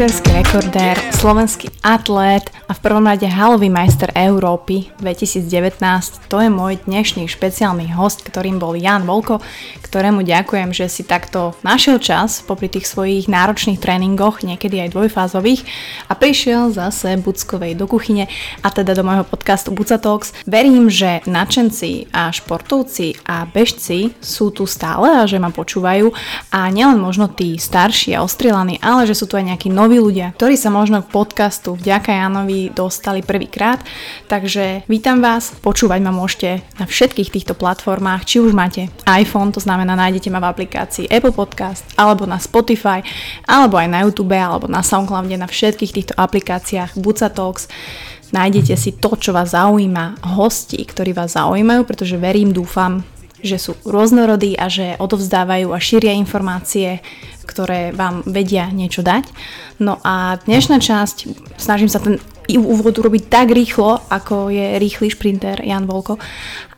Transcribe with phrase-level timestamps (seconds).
[0.00, 5.76] šprinterský rekordér, slovenský atlét a v prvom rade halový majster Európy 2019.
[6.32, 9.44] To je môj dnešný špeciálny host, ktorým bol Jan Volko,
[9.90, 15.66] ktorému ďakujem, že si takto našiel čas popri tých svojich náročných tréningoch, niekedy aj dvojfázových
[16.06, 18.30] a prišiel zase Buckovej do kuchyne
[18.62, 19.98] a teda do môjho podcastu Buca.
[20.46, 26.14] Verím, že nadšenci a športovci a bežci sú tu stále a že ma počúvajú
[26.54, 30.30] a nielen možno tí starší a ostrelaní, ale že sú tu aj nejakí noví ľudia,
[30.38, 33.82] ktorí sa možno k podcastu vďaka Janovi dostali prvýkrát.
[34.30, 39.58] Takže vítam vás, počúvať ma môžete na všetkých týchto platformách, či už máte iPhone, to
[39.58, 43.00] znamená nájdete ma v aplikácii Apple Podcast, alebo na Spotify,
[43.46, 47.70] alebo aj na YouTube, alebo na Soundcloude, na všetkých týchto aplikáciách Buca Talks.
[48.30, 53.02] Nájdete si to, čo vás zaujíma, hosti, ktorí vás zaujímajú, pretože verím, dúfam,
[53.40, 57.00] že sú rôznorodí a že odovzdávajú a šíria informácie,
[57.48, 59.26] ktoré vám vedia niečo dať.
[59.80, 61.16] No a dnešná časť,
[61.56, 62.20] snažím sa ten
[62.56, 66.16] úvod urobiť tak rýchlo, ako je rýchly šprinter Jan Volko.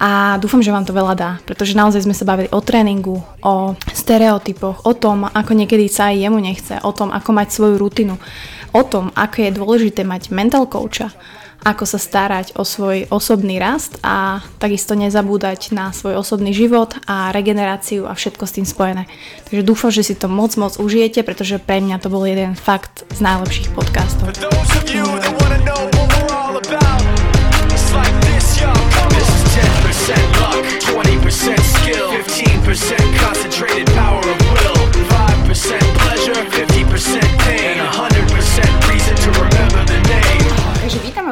[0.02, 3.78] A dúfam, že vám to veľa dá, pretože naozaj sme sa bavili o tréningu, o
[3.94, 8.18] stereotypoch, o tom, ako niekedy sa aj jemu nechce, o tom, ako mať svoju rutinu,
[8.74, 11.14] o tom, ako je dôležité mať mental coacha,
[11.62, 17.30] ako sa starať o svoj osobný rast a takisto nezabúdať na svoj osobný život a
[17.30, 19.06] regeneráciu a všetko s tým spojené.
[19.46, 23.06] Takže dúfam, že si to moc moc užijete, pretože pre mňa to bol jeden fakt
[23.14, 24.30] z najlepších podcastov.
[31.82, 34.80] skill, 15% concentrated power of will,
[35.48, 37.41] 5% pleasure, 50%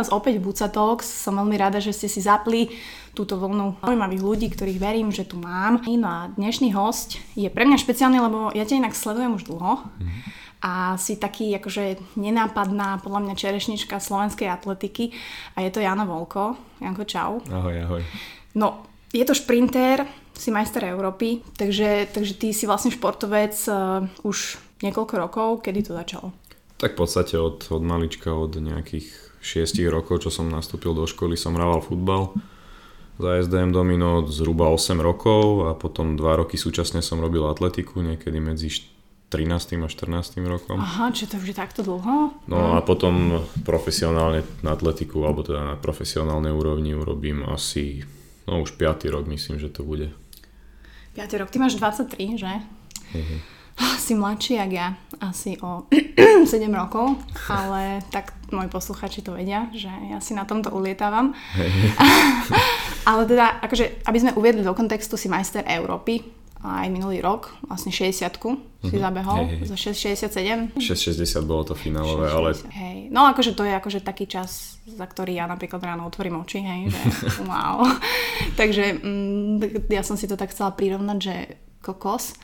[0.00, 1.04] vás opäť v Buca Talks.
[1.04, 2.72] Som veľmi rada, že ste si zapli
[3.12, 5.84] túto vlnu zaujímavých ľudí, ktorých verím, že tu mám.
[5.84, 9.84] No a dnešný host je pre mňa špeciálny, lebo ja ťa inak sledujem už dlho.
[9.84, 15.08] Mm-hmm a si taký akože nenápadná podľa mňa čerešnička slovenskej atletiky
[15.56, 16.52] a je to Jano Volko.
[16.84, 17.40] Janko, čau.
[17.48, 18.02] Ahoj, ahoj.
[18.60, 20.04] No, je to šprinter,
[20.36, 25.48] si majster Európy, takže, takže ty si vlastne športovec uh, už niekoľko rokov.
[25.64, 26.36] Kedy to začalo?
[26.76, 31.36] Tak v podstate od, od malička, od nejakých 6 rokov, čo som nastúpil do školy,
[31.36, 32.36] som hrával futbal
[33.20, 38.40] za SDM Domino zhruba 8 rokov a potom 2 roky súčasne som robil atletiku, niekedy
[38.40, 38.72] medzi
[39.28, 39.78] 13.
[39.84, 40.40] a 14.
[40.48, 40.80] rokom.
[40.80, 42.34] Aha, či to už je takto dlho?
[42.50, 48.02] No a potom profesionálne na atletiku, alebo teda na profesionálnej úrovni urobím asi,
[48.48, 49.06] no už 5.
[49.12, 50.10] rok myslím, že to bude.
[51.14, 51.40] 5.
[51.40, 52.52] rok, ty máš 23, že?
[53.14, 53.59] Uh-huh
[53.98, 54.88] si mladší jak ja,
[55.20, 55.84] asi o
[56.44, 57.16] 7 rokov,
[57.48, 61.32] ale tak moji posluchači to vedia, že ja si na tomto ulietávam.
[63.10, 67.88] ale teda, akože, aby sme uviedli do kontextu, si majster Európy, aj minulý rok, vlastne
[67.88, 68.20] 60
[68.80, 69.00] si mhm.
[69.00, 69.68] zabehol, hey, hey.
[69.68, 70.76] za 6,67.
[70.76, 72.50] 6,60 bolo to finálové, 6, ale...
[72.76, 72.98] Hej.
[73.08, 76.92] No akože to je akože taký čas, za ktorý ja napríklad ráno otvorím oči, hej,
[76.92, 77.00] že
[77.48, 77.84] wow.
[78.60, 81.34] Takže mm, ja som si to tak chcela prirovnať, že
[81.80, 82.36] kokos.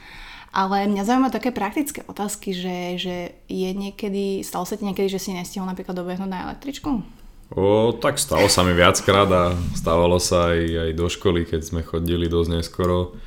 [0.56, 5.20] Ale mňa zaujímajú také praktické otázky, že, že je niekedy, stalo sa ti niekedy, že
[5.20, 7.04] si nestihol napríklad dobehnúť na električku?
[7.52, 11.84] O, tak stalo sa mi viackrát a stávalo sa aj, aj do školy, keď sme
[11.84, 13.20] chodili dosť neskoro.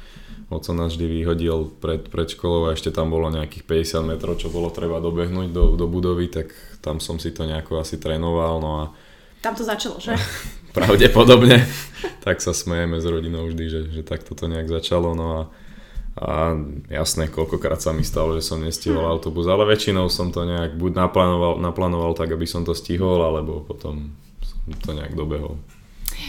[0.49, 3.61] Oco nás vždy vyhodil pred, pred školou a ešte tam bolo nejakých
[3.93, 6.49] 50 metrov, čo bolo treba dobehnúť do, do budovy, tak
[6.81, 8.57] tam som si to nejako asi trénoval.
[8.57, 8.83] No a...
[9.45, 10.17] Tam to začalo, že?
[10.77, 11.61] Pravdepodobne.
[12.25, 15.13] tak sa smejeme s rodinou vždy, že, že takto to nejak začalo.
[15.13, 15.41] No a
[16.19, 16.51] a
[16.91, 19.13] jasné, koľkokrát sa mi stalo, že som nestihol hmm.
[19.15, 23.63] autobus, ale väčšinou som to nejak buď naplánoval, naplánoval tak, aby som to stihol, alebo
[23.63, 24.11] potom
[24.43, 25.55] som to nejak dobehol.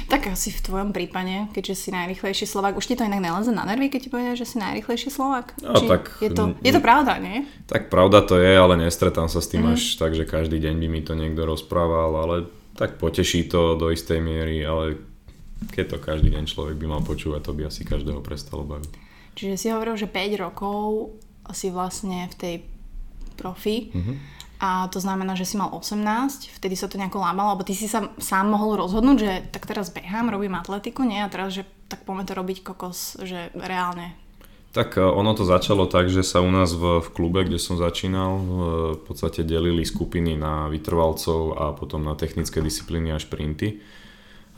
[0.06, 3.66] Tak asi v tvojom prípade, keďže si najrychlejší Slovak, už ti to inak neleze na
[3.66, 5.58] nervy, keď ti povedia, že si najrychlejší Slovak?
[5.58, 7.42] No, tak, je, to, je to pravda, nie?
[7.66, 9.74] Tak pravda to je, ale nestretám sa s tým mm.
[9.74, 12.46] až tak, že každý deň by mi to niekto rozprával, ale
[12.78, 15.02] tak poteší to do istej miery, ale
[15.74, 19.09] keď to každý deň človek by mal počúvať, to by asi každého prestalo baviť.
[19.40, 21.16] Čiže si hovoril, že 5 rokov
[21.56, 22.54] si vlastne v tej
[23.40, 24.16] profi mm-hmm.
[24.60, 27.88] a to znamená, že si mal 18, vtedy sa to nejako lámalo, alebo ty si
[27.88, 31.24] sa sám mohol rozhodnúť, že tak teraz behám, robím atletiku, nie?
[31.24, 34.12] A teraz, že tak poďme to robiť kokos, že reálne.
[34.76, 37.80] Tak e, ono to začalo tak, že sa u nás v, v klube, kde som
[37.80, 38.42] začínal, e,
[39.00, 43.80] v podstate delili skupiny na vytrvalcov a potom na technické disciplíny a šprinty.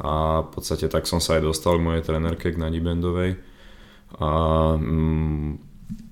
[0.02, 3.51] A v podstate tak som sa aj dostal k mojej trenerke, k Nadi Bendovej
[4.18, 4.30] a
[4.76, 5.60] mm,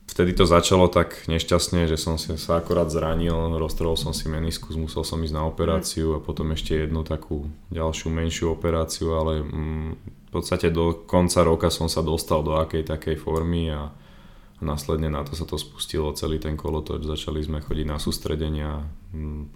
[0.09, 5.03] vtedy to začalo tak nešťastne, že som sa akorát zranil, roztrhol som si meniskus, musel
[5.03, 10.31] som ísť na operáciu a potom ešte jednu takú ďalšiu menšiu operáciu, ale mm, v
[10.31, 13.91] podstate do konca roka som sa dostal do akej takej formy a,
[14.61, 18.85] Následne na to sa to spustilo, celý ten kolotoč, začali sme chodiť na sústredenia,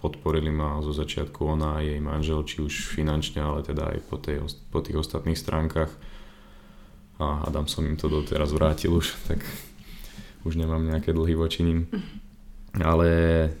[0.01, 4.17] podporili ma zo začiatku ona a jej manžel, či už finančne, ale teda aj po,
[4.17, 4.41] tej,
[4.73, 5.93] po tých ostatných stránkach.
[7.19, 9.39] A Adam som im to doteraz vrátil už, tak
[10.43, 11.87] už nemám nejaké dlhy voči ním.
[12.75, 13.07] Ale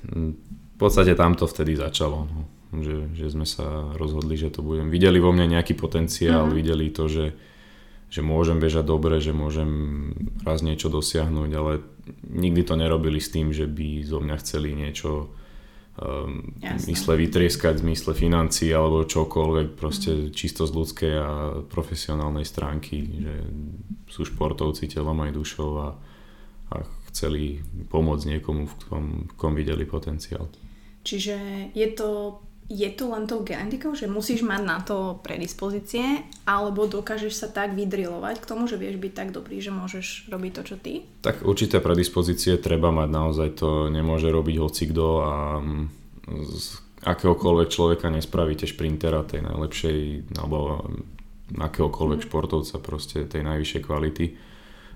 [0.03, 2.43] v podstate tam to vtedy začalo, no.
[2.83, 4.91] že, že sme sa rozhodli, že to budem.
[4.91, 6.57] Videli vo mne nejaký potenciál, mm-hmm.
[6.59, 7.25] videli to, že
[8.15, 9.67] že môžem bežať dobre, že môžem
[10.45, 11.83] raz niečo dosiahnuť, ale
[12.31, 15.33] nikdy to nerobili s tým, že by zo mňa chceli niečo
[15.99, 20.31] um, mysle vytrieskať v zmysle financií alebo čokoľvek, proste mm.
[20.35, 21.29] čisto z ľudskej a
[21.67, 23.35] profesionálnej stránky, že
[24.11, 25.89] sú športovci telom aj dušou a,
[26.71, 26.75] a
[27.11, 30.51] chceli pomôcť niekomu, v kom, v kom videli potenciál.
[31.05, 36.89] Čiže je to je to len tou genetikou, že musíš mať na to predispozície, alebo
[36.89, 40.61] dokážeš sa tak vydrilovať k tomu, že vieš byť tak dobrý, že môžeš robiť to,
[40.73, 41.05] čo ty?
[41.21, 45.85] Tak určité predispozície treba mať naozaj, to nemôže robiť hocikdo a mm,
[46.57, 46.65] z
[47.05, 49.97] akéhokoľvek človeka nespravíte šprintera tej najlepšej,
[50.41, 50.89] alebo
[51.53, 52.25] akéhokoľvek mm.
[52.25, 54.25] športovca proste tej najvyššej kvality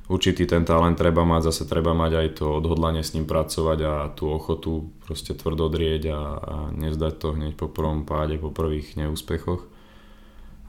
[0.10, 3.94] určitý ten talent treba mať, zase treba mať aj to odhodlanie s ním pracovať a
[4.12, 8.98] tú ochotu proste tvrdo drieť a, a nezdať to hneď po prvom páde, po prvých
[8.98, 9.70] neúspechoch.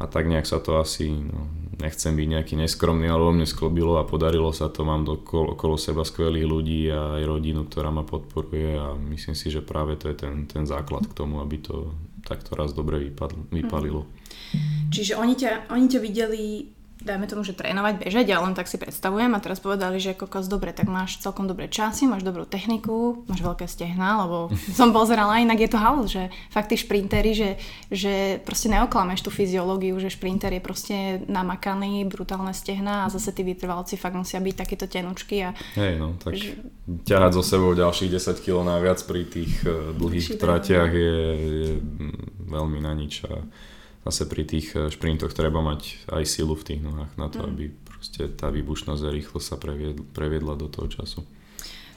[0.00, 4.00] A tak nejak sa to asi, no, nechcem byť nejaký neskromný, ale vo mne sklobilo
[4.00, 8.00] a podarilo sa to, mám okolo, okolo seba skvelých ľudí a aj rodinu, ktorá ma
[8.00, 11.92] podporuje a myslím si, že práve to je ten, ten základ k tomu, aby to
[12.24, 14.08] takto raz dobre vypadl, vypalilo.
[14.88, 16.42] Čiže oni ťa, oni ťa videli
[17.00, 20.46] dajme tomu, že trénovať, bežať, ja len tak si predstavujem a teraz povedali, že kokos
[20.46, 25.40] dobre, tak máš celkom dobré časy, máš dobrú techniku, máš veľké stehná, lebo som pozerala,
[25.40, 27.50] inak je to halus, že fakt tí šprintery, že,
[27.88, 33.42] že proste neoklameš tú fyziológiu, že šprinter je proste namakaný, brutálne stehná a zase tí
[33.42, 35.48] vytrvalci fakt musia byť takéto tenučky.
[35.48, 36.60] A, Hej, no, tak že...
[37.08, 41.70] ťahať zo sebou ďalších 10 kg naviac pri tých uh, dlhých tratiach je, je
[42.44, 43.40] veľmi na nič a
[44.04, 47.48] zase pri tých eh, šprintoch treba mať aj silu v tých nohách na to, mm.
[47.48, 51.20] aby proste tá výbušnosť a rýchlosť sa previedla, previedla do toho času.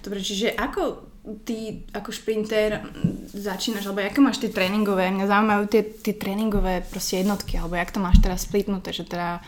[0.03, 1.13] Dobre, čiže ako
[1.47, 2.83] ty ako šprinter
[3.31, 7.95] začínaš, alebo aké máš tie tréningové, mňa zaujímajú tie, tie tréningové proste jednotky, alebo jak
[7.95, 9.39] to máš teraz splitnuté, že teda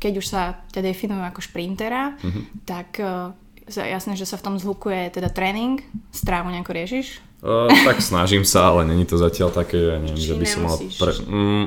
[0.00, 2.44] keď už sa ťa definujú ako šprintera, mm-hmm.
[2.64, 3.36] tak uh,
[3.68, 5.80] jasné, že sa v tom zhlukuje teda tréning,
[6.12, 7.20] strávu nejako riešiš?
[7.44, 10.60] Uh, tak snažím sa, ale není to zatiaľ také, ja neviem, Či že by som
[10.64, 10.76] mal...
[10.80, 11.12] Pre...
[11.28, 11.66] Mm,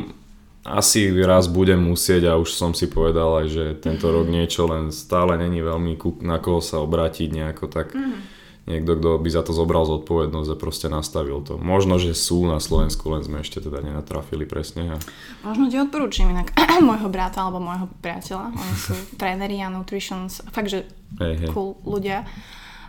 [0.68, 4.91] asi raz budem musieť a už som si povedal aj, že tento rok niečo len
[4.91, 5.95] stále není veľmi
[6.25, 8.19] na koho sa obrátiť nejako tak mm-hmm.
[8.68, 11.56] niekto, kto by za to zobral zodpovednosť a proste nastavil to.
[11.56, 14.91] Možno, že sú na Slovensku, len sme ešte teda nenatrafili presne.
[14.91, 15.06] A...
[15.47, 16.51] Možno ti odporúčam inak
[16.89, 18.51] môjho brata alebo môjho priateľa.
[18.51, 20.83] Oni sú tréneri a nutritions, fakt, že
[21.21, 21.53] hey, hey.
[21.53, 22.27] cool ľudia.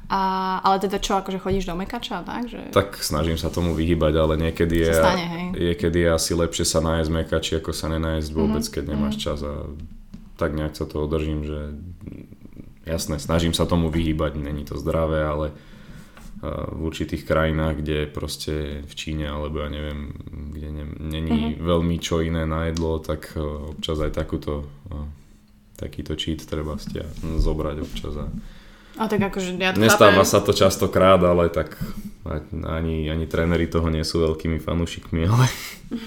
[0.09, 0.21] A,
[0.65, 2.49] ale teda čo, akože chodíš do mekača, tak?
[2.49, 2.73] Že...
[2.73, 5.47] Tak snažím sa tomu vyhybať, ale niekedy je, stane, hej.
[5.53, 8.73] niekedy je asi lepšie sa nájsť mekači, ako sa nenájsť vôbec, mm-hmm.
[8.73, 9.29] keď nemáš mm-hmm.
[9.29, 9.55] čas a
[10.41, 11.61] tak nejak sa to držím, že
[12.89, 15.53] jasné, snažím sa tomu vyhybať, není to zdravé, ale
[16.73, 20.15] v určitých krajinách, kde proste v Číne alebo ja neviem,
[20.55, 21.67] kde ne, není mm-hmm.
[21.69, 23.37] veľmi čo iné na jedlo, tak
[23.77, 24.65] občas aj takúto
[25.79, 28.27] takýto cheat treba stia, zobrať občas a
[28.99, 30.31] a tak akože ja to Nestáva chápem.
[30.35, 31.79] sa to častokrát, ale tak
[32.67, 35.47] ani, ani tréneri toho nie sú veľkými fanúšikmi, ale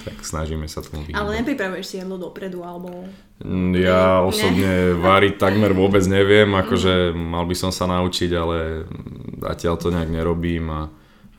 [0.05, 1.17] tak snažíme sa tomu vyhnúť.
[1.17, 3.07] Ale nepripravuješ si jedlo dopredu, alebo...
[3.41, 8.85] Mm, ja osobne variť takmer vôbec neviem, akože mal by som sa naučiť, ale
[9.41, 10.81] zatiaľ to nejak nerobím a,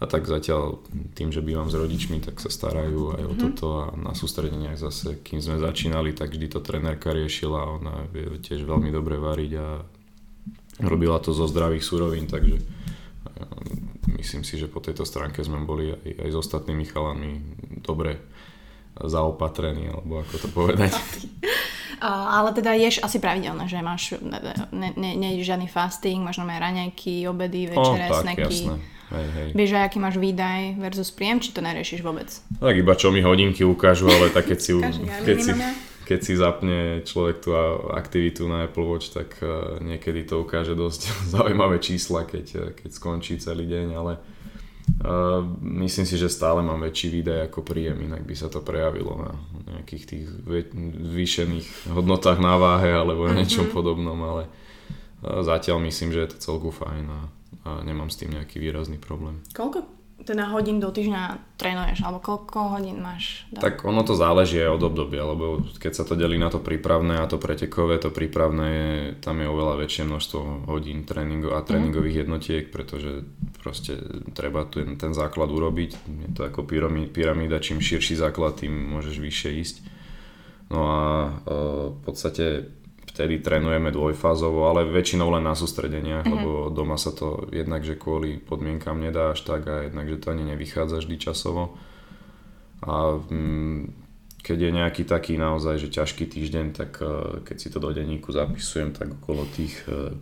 [0.03, 0.83] a tak zatiaľ
[1.15, 3.39] tým, že bývam s rodičmi, tak sa starajú aj o mhm.
[3.39, 8.41] toto a na sústredeniach zase, kým sme začínali, tak vždy to trenérka riešila, ona vie
[8.43, 9.69] tiež veľmi dobre variť a
[10.81, 12.65] Robila to zo zdravých surovín, takže eh,
[14.17, 17.43] myslím si, že po tejto stránke sme boli aj, aj s ostatnými chalami
[17.83, 18.23] dobre
[18.97, 20.93] zaopatrení, alebo ako to povedať.
[22.03, 27.31] Ale teda ješ asi pravidelné, že máš, ne, ne, ne, žiadny fasting, možno aj raňajky,
[27.31, 28.59] obedy, večere, o, tak, sneky.
[28.67, 28.77] Jasné.
[29.13, 29.49] Hej, hej.
[29.53, 32.33] Vieš aký máš výdaj versus príjem, či to neriešiš vôbec?
[32.33, 34.73] Tak iba čo mi hodinky ukážu, ale tak keď si,
[35.23, 35.53] keď si,
[36.13, 37.57] keď si zapne človek tú
[37.97, 41.09] aktivitu na Apple Watch, tak e, niekedy to ukáže dosť
[41.41, 45.41] zaujímavé čísla, keď, e, keď skončí celý deň, ale uh,
[45.81, 49.33] myslím si, že stále mám väčší výdaj ako príjem, inak by sa to prejavilo na
[49.73, 50.25] nejakých tých
[51.17, 53.39] zvýšených hodnotách na váhe alebo mm-hmm.
[53.41, 54.53] niečom podobnom, ale
[55.25, 57.21] uh, zatiaľ myslím, že je to celku fajn a,
[57.65, 59.41] a nemám s tým nejaký výrazný problém.
[59.57, 63.47] Koľko teda hodín do týždňa trénuješ, alebo koľko hodín máš?
[63.51, 63.63] Dať?
[63.63, 67.27] Tak ono to záleží od obdobia, lebo keď sa to delí na to prípravné a
[67.27, 71.67] to pretekové, to prípravné je, tam je oveľa väčšie množstvo hodín tréningov a mhm.
[71.67, 73.27] tréningových jednotiek, pretože
[73.63, 73.99] proste
[74.35, 75.91] treba ten, ten základ urobiť.
[76.27, 76.67] Je to ako
[77.11, 79.77] pyramída, čím širší základ, tým môžeš vyššie ísť.
[80.73, 81.31] No a e,
[81.93, 82.73] v podstate
[83.13, 86.37] vtedy trénujeme dvojfázovo, ale väčšinou len na sústredeniach, mm-hmm.
[86.41, 90.33] lebo doma sa to jednak, že kvôli podmienkam nedá až tak a jednak, že to
[90.33, 91.77] ani nevychádza vždy časovo.
[92.81, 93.93] A mm,
[94.41, 98.33] keď je nejaký taký naozaj, že ťažký týždeň, tak uh, keď si to do denníku
[98.33, 100.17] zapisujem, tak okolo tých, uh,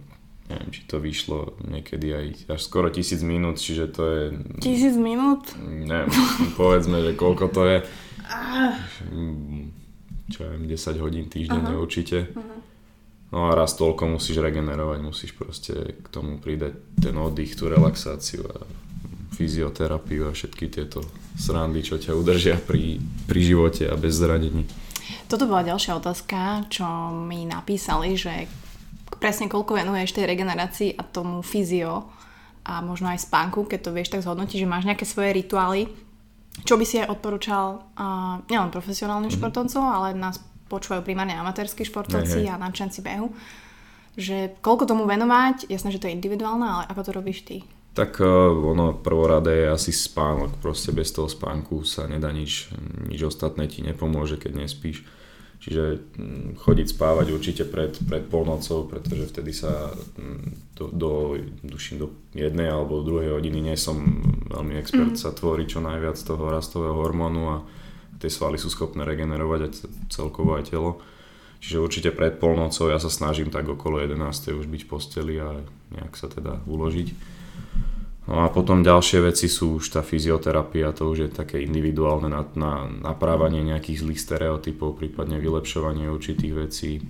[0.51, 2.27] neviem, či to vyšlo niekedy aj
[2.59, 4.23] až skoro tisíc minút, čiže to je...
[4.59, 5.47] Tisíc minút?
[5.63, 6.11] Neviem,
[6.61, 7.79] povedzme, že koľko to je.
[8.27, 8.75] Ah.
[9.09, 9.73] Mm,
[10.31, 11.87] čo ja viem, 10 hodín týždenne uh-huh.
[11.87, 12.31] určite.
[12.35, 12.70] Uh-huh.
[13.31, 18.43] No a raz toľko musíš regenerovať, musíš proste k tomu pridať ten oddych, tú relaxáciu
[18.51, 18.67] a
[19.39, 21.07] fyzioterapiu a všetky tieto
[21.39, 22.99] srandy, čo ťa udržia pri,
[23.31, 24.67] pri živote a bez zranení.
[25.31, 26.85] Toto bola ďalšia otázka, čo
[27.15, 28.51] mi napísali, že
[29.23, 32.11] presne koľko venuješ tej regenerácii a tomu fyzio
[32.67, 35.87] a možno aj spánku, keď to vieš tak zhodnotiť, že máš nejaké svoje rituály,
[36.67, 39.39] čo by si aj odporúčal uh, nielen profesionálnym mm-hmm.
[39.39, 43.35] športovcom, ale nás počúvajú primárne amatérskí športovci a nadšenci behu,
[44.15, 47.67] že koľko tomu venovať, jasné, že to je individuálne, ale ako to robíš ty?
[47.91, 52.71] Tak uh, ono prvorade je asi spánok, proste bez toho spánku sa nedá nič,
[53.11, 55.03] nič ostatné ti nepomôže, keď nespíš.
[55.61, 61.13] Čiže hm, chodiť spávať určite pred, pred polnocou, pretože vtedy sa hm, do, do,
[61.61, 64.01] duším, do jednej alebo druhej hodiny nie som
[64.49, 65.21] veľmi expert, mm.
[65.21, 67.57] sa tvorí čo najviac toho rastového hormónu a
[68.21, 69.69] tie svaly sú schopné regenerovať a
[70.13, 71.01] celkovo aj telo.
[71.61, 74.17] Čiže určite pred polnocou ja sa snažím tak okolo 11.
[74.57, 75.61] už byť v posteli a
[75.93, 77.09] nejak sa teda uložiť.
[78.31, 82.47] No a potom ďalšie veci sú už tá fyzioterapia, to už je také individuálne na,
[82.55, 87.03] na naprávanie nejakých zlých stereotypov, prípadne vylepšovanie určitých vecí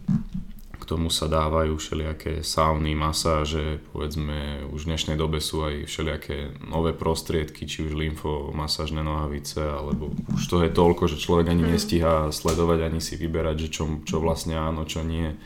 [0.91, 6.91] tomu sa dávajú všelijaké sauny, masáže, povedzme už v dnešnej dobe sú aj všelijaké nové
[6.91, 11.71] prostriedky, či už lymfomasážne nohavice, alebo už to je toľko, že človek ani mhm.
[11.71, 15.39] nestíha sledovať, ani si vyberať, že čo, čo vlastne áno, čo nie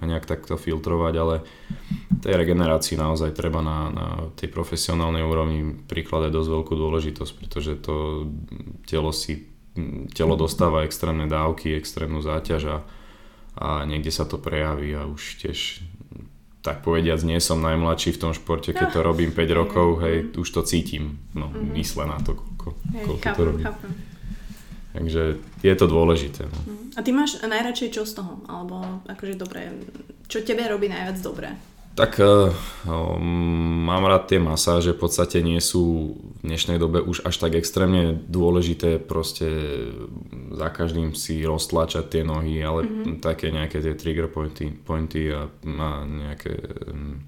[0.00, 1.34] a nejak takto filtrovať, ale
[2.24, 8.24] tej regenerácii naozaj treba na, na tej profesionálnej úrovni prikladať dosť veľkú dôležitosť, pretože to
[8.88, 9.48] telo si
[10.16, 12.76] telo dostáva extrémne dávky, extrémnu záťaž a
[13.60, 15.84] a niekde sa to prejaví a už tiež
[16.60, 20.48] tak povediac nie som najmladší v tom športe, keď to robím 5 rokov, hej, už
[20.48, 21.72] to cítim, no mm-hmm.
[21.72, 23.64] mysle na to, koľko, hej, koľko chápem, to robím.
[23.64, 23.90] Chápem.
[24.90, 25.22] Takže
[25.62, 26.42] je to dôležité.
[26.50, 26.58] No.
[26.66, 26.98] Mhm.
[26.98, 28.42] A ty máš najradšej čo z toho?
[28.50, 29.70] Alebo akože dobre,
[30.26, 31.54] čo tebe robí najviac dobre?
[31.90, 32.54] Tak uh,
[33.82, 38.14] mám rád tie masáže, v podstate nie sú v dnešnej dobe už až tak extrémne
[38.14, 39.50] dôležité proste
[40.54, 43.18] za každým si roztlačať tie nohy, ale mm-hmm.
[43.18, 46.54] také nejaké tie trigger pointy, pointy a, a nejaké
[46.88, 47.26] um,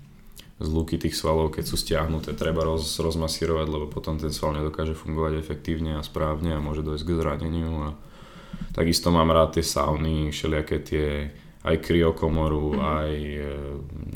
[0.63, 5.43] zluky tých svalov, keď sú stiahnuté, treba roz, rozmasírovať, lebo potom ten sval nedokáže fungovať
[5.43, 7.89] efektívne a správne a môže dojsť k zraneniu a
[8.73, 11.07] takisto mám rád tie sauny, všelijaké tie
[11.63, 12.95] aj kryokomoru, mm-hmm.
[12.99, 13.51] aj e,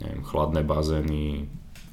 [0.02, 1.24] neviem, chladné bazény.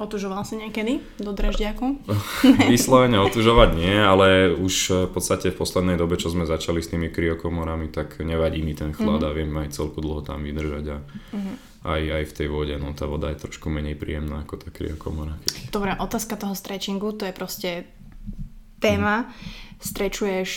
[0.01, 2.01] Otužoval si niekedy do dreždiaku?
[2.73, 6.89] Vyslovene otužovať nie, ale už e, v podstate v poslednej dobe, čo sme začali s
[6.89, 9.33] tými kryokomorami, tak nevadí mi ten chlad mm-hmm.
[9.33, 11.55] a viem aj celku dlho tam vydržať a mm-hmm.
[11.85, 15.37] aj, aj v tej vode, no tá voda je trošku menej príjemná ako tá kryokomora.
[15.45, 15.69] Keď...
[15.69, 17.69] Dobre, otázka toho stretchingu, to je proste
[18.83, 19.15] téma.
[19.23, 19.27] Mm.
[19.79, 20.49] Strečuješ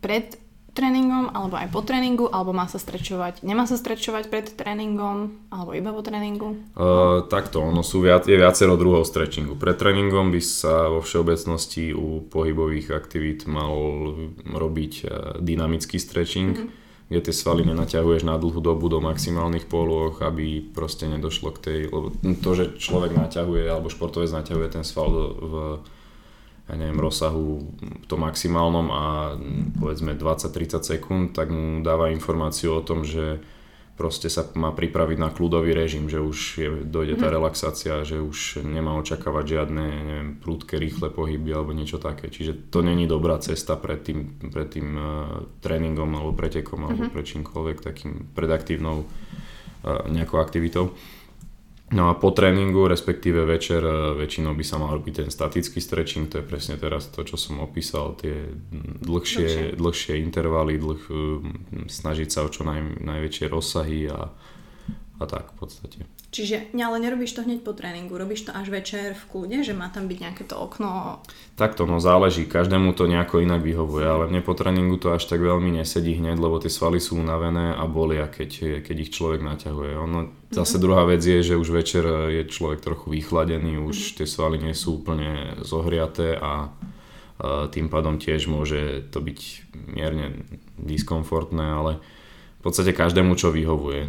[0.00, 0.47] pred
[0.78, 5.74] tréningom, alebo aj po tréningu, alebo má sa strečovať, nemá sa strečovať pred tréningom, alebo
[5.74, 6.54] iba po tréningu?
[6.78, 9.58] Uh, takto, ono sú viac, je viacero druhov stretchingu.
[9.58, 13.74] Pred tréningom by sa vo všeobecnosti u pohybových aktivít mal
[14.46, 14.92] robiť
[15.42, 17.10] dynamický stretching, mm-hmm.
[17.10, 21.80] kde tie svaly nenaťahuješ na dlhú dobu do maximálnych poloh, aby proste nedošlo k tej,
[21.90, 25.54] lebo to, že človek naťahuje, alebo športovec naťahuje ten sval do, v
[26.68, 27.64] ja neviem, rozsahu
[28.04, 29.04] to maximálnom a
[29.80, 33.40] povedzme 20-30 sekúnd, tak mu dáva informáciu o tom, že
[33.98, 37.34] proste sa má pripraviť na kľudový režim, že už je, dojde tá mhm.
[37.34, 42.30] relaxácia, že už nemá očakávať žiadne neviem, prúdke, rýchle pohyby alebo niečo také.
[42.30, 45.02] Čiže to není dobrá cesta pred tým, pred tým uh,
[45.58, 47.12] tréningom alebo pretekom alebo mhm.
[47.12, 50.94] pred čímkoľvek takým predaktívnou uh, nejakou aktivitou.
[51.88, 56.28] No a po tréningu, respektíve večer, e, väčšinou by sa mal robiť ten statický stretching,
[56.28, 58.52] to je presne teraz to, čo som opísal, tie
[59.00, 59.80] dlhšie, dlhšie.
[59.80, 61.02] dlhšie intervaly, dlh,
[61.88, 64.28] snažiť sa o čo naj, najväčšie rozsahy a,
[65.16, 66.00] a tak v podstate.
[66.28, 69.88] Čiže ale nerobíš to hneď po tréningu, robíš to až večer v kľude, že má
[69.88, 71.24] tam byť nejaké to okno?
[71.56, 75.40] Takto, no záleží, každému to nejako inak vyhovuje, ale mne po tréningu to až tak
[75.40, 79.96] veľmi nesedí hneď, lebo tie svaly sú unavené a bolia, keď, keď ich človek naťahuje.
[79.96, 80.18] Ono,
[80.52, 80.84] zase mm-hmm.
[80.84, 84.16] druhá vec je, že už večer je človek trochu vychladený, už mm-hmm.
[84.20, 86.68] tie svaly nie sú úplne zohriaté a
[87.72, 89.40] tým pádom tiež môže to byť
[89.96, 90.44] mierne
[90.76, 91.92] diskomfortné, ale
[92.68, 94.04] podstate každému, čo vyhovuje.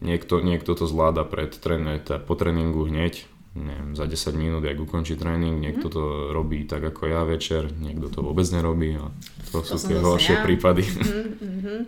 [0.00, 5.20] Niekto, niekto to zvláda pred tréne, po tréningu hneď, neviem, za 10 minút, ak ukončí
[5.20, 5.94] tréning, niekto mhm.
[5.94, 6.02] to
[6.32, 9.12] robí tak ako ja večer, niekto to vôbec nerobí a
[9.52, 10.44] to, to sú tie horšie ja.
[10.46, 10.86] prípady.
[10.86, 11.78] Mm-hmm.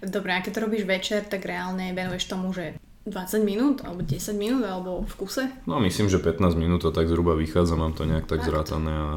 [0.00, 4.32] Dobre, a keď to robíš večer, tak reálne venuješ tomu, že 20 minút, alebo 10
[4.36, 5.44] minút, alebo v kuse?
[5.68, 8.48] No myslím, že 15 minút to tak zhruba vychádza, mám to nejak tak, tak.
[8.48, 9.10] zrátané a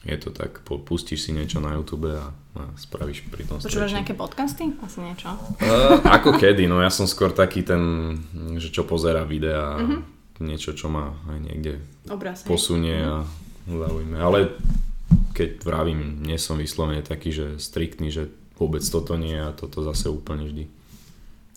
[0.00, 4.16] je to tak, pustíš si niečo na YouTube a, a spravíš pri tom Počúvaš nejaké
[4.16, 4.72] podcasty?
[4.80, 5.28] Asi niečo?
[5.60, 8.16] Uh, ako kedy, no ja som skôr taký ten,
[8.56, 10.00] že čo pozera videa a uh-huh.
[10.40, 13.28] niečo, čo ma aj niekde Obraz, posunie uh-huh.
[13.68, 14.16] a zaujíme.
[14.16, 14.56] Ale
[15.36, 20.08] keď vravím, nie som vyslovene taký, že striktný, že vôbec toto nie a toto zase
[20.08, 20.64] úplne vždy.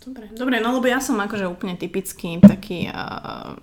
[0.04, 3.56] Dobre, dobre, no lebo ja som akože úplne typický taký uh,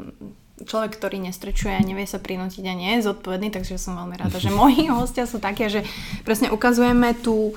[0.64, 4.36] človek, ktorý nestrečuje a nevie sa prinútiť a nie je zodpovedný, takže som veľmi rada,
[4.36, 5.84] že moji hostia sú také, že
[6.22, 7.54] presne ukazujeme tú,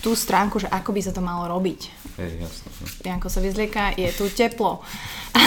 [0.00, 1.97] tú stránku, že ako by sa to malo robiť.
[2.18, 2.42] Hej.
[2.42, 2.48] No.
[3.06, 4.82] Janko sa vyzlieka, je tu teplo.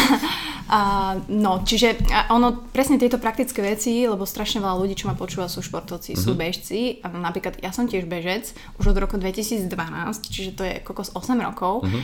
[0.71, 0.79] a,
[1.27, 1.99] no, čiže
[2.31, 6.23] ono, presne tieto praktické veci, lebo strašne veľa ľudí, čo ma počúva, sú športovci, mm-hmm.
[6.23, 6.39] sú mhm.
[6.39, 6.79] bežci.
[7.03, 9.67] A napríklad ja som tiež bežec už od roku 2012,
[10.31, 11.83] čiže to je kokos 8 rokov.
[11.83, 12.03] Mm-hmm.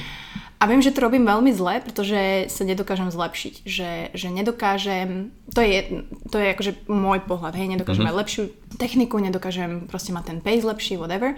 [0.57, 3.61] A viem, že to robím veľmi zle, pretože sa nedokážem zlepšiť.
[3.61, 6.01] Že, že nedokážem, to je,
[6.33, 8.17] to je akože môj pohľad, hej, nedokážem mm-hmm.
[8.17, 8.43] mať lepšiu
[8.81, 11.37] techniku, nedokážem proste mať ten pace lepší, whatever.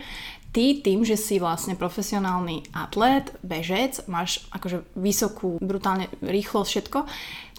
[0.49, 6.99] Ty tým, že si vlastne profesionálny atlet, bežec, máš akože vysokú, brutálne rýchlosť, všetko,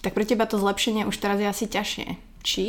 [0.03, 2.07] tak pre teba to zlepšenie už teraz je asi ťažšie.
[2.43, 2.65] Či?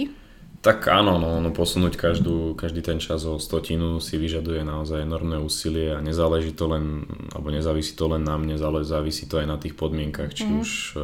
[0.63, 5.43] Tak áno, no, no posunúť každú, každý ten čas o stotinu si vyžaduje naozaj enormné
[5.43, 7.03] úsilie a nezáleží to len,
[7.35, 10.55] alebo nezávisí to len na mne, ale závisí to aj na tých podmienkach, či mm.
[10.63, 11.03] už uh,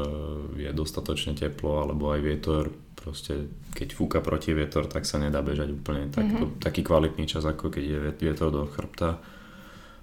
[0.54, 2.70] je dostatočne teplo, alebo aj vietor,
[3.08, 6.60] proste keď fúka proti vietor, tak sa nedá bežať úplne tak, mm-hmm.
[6.60, 9.16] taký kvalitný čas, ako keď je vietor do chrbta.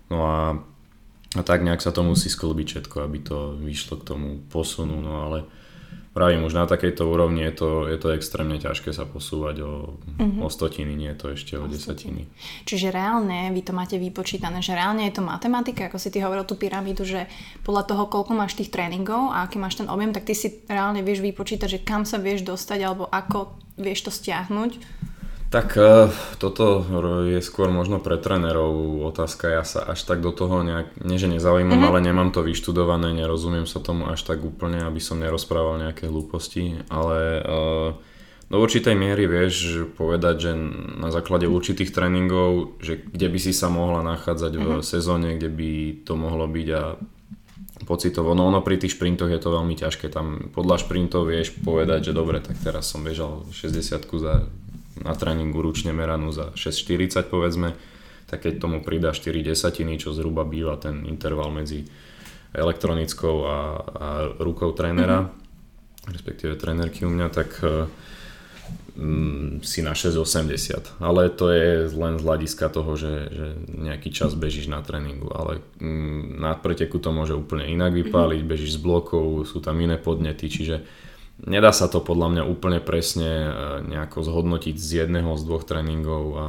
[0.09, 0.57] No a,
[1.37, 5.29] a tak nejak sa to musí sklbiť všetko, aby to vyšlo k tomu posunu, no
[5.29, 5.45] ale
[6.15, 10.39] Pravím, už na takejto úrovni je to, je to extrémne ťažké sa posúvať o, uh-huh.
[10.39, 12.31] o stotiny, nie je to ešte o, o desatiny.
[12.63, 16.47] Čiže reálne vy to máte vypočítané, že reálne je to matematika, ako si ty hovoril
[16.47, 17.27] tú pyramídu, že
[17.67, 21.03] podľa toho, koľko máš tých tréningov a aký máš ten objem, tak ty si reálne
[21.03, 24.71] vieš vypočítať, že kam sa vieš dostať alebo ako vieš to stiahnuť
[25.53, 26.83] tak uh, toto
[27.29, 29.51] je skôr možno pre trénerov otázka.
[29.51, 31.89] Ja sa až tak do toho nejak, nie že nezaujímam, mm-hmm.
[31.91, 36.81] ale nemám to vyštudované, nerozumiem sa tomu až tak úplne, aby som nerozprával nejaké hlúposti,
[36.89, 37.89] ale uh,
[38.45, 40.51] do určitej miery vieš povedať, že
[41.01, 44.69] na základe určitých tréningov, že kde by si sa mohla nachádzať mm-hmm.
[44.69, 44.85] v mhm.
[44.85, 45.71] sezóne, kde by
[46.05, 46.83] to mohlo byť a
[47.85, 48.33] pocitovo.
[48.33, 50.09] No ono pri tých šprintoch je to veľmi ťažké.
[50.09, 54.47] Tam podľa šprintov vieš povedať, že dobre, tak teraz som bežal 60 za
[55.03, 57.75] na tréningu ručne meranú za 6,40 povedzme,
[58.25, 61.85] tak keď tomu pridá 4 desatiny, čo zhruba býva ten interval medzi
[62.55, 64.07] elektronickou a, a
[64.39, 66.11] rukou trénera, mm-hmm.
[66.15, 67.59] respektíve trénerky u mňa, tak
[68.95, 71.03] mm, si na 6,80.
[71.03, 75.59] Ale to je len z hľadiska toho, že, že nejaký čas bežíš na tréningu, ale
[75.79, 78.49] mm, na preteku to môže úplne inak vypáliť, mhm.
[78.49, 80.81] bežíš s blokov, sú tam iné podnety, čiže
[81.43, 83.51] Nedá sa to podľa mňa úplne presne e,
[83.91, 86.45] nejako zhodnotiť z jedného z dvoch tréningov a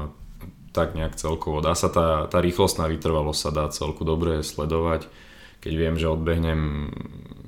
[0.70, 1.58] tak nejak celkovo.
[1.58, 5.08] Dá sa tá, tá rýchlostná vytrvalosť sa dá celku dobre sledovať.
[5.58, 6.92] Keď viem, že odbehnem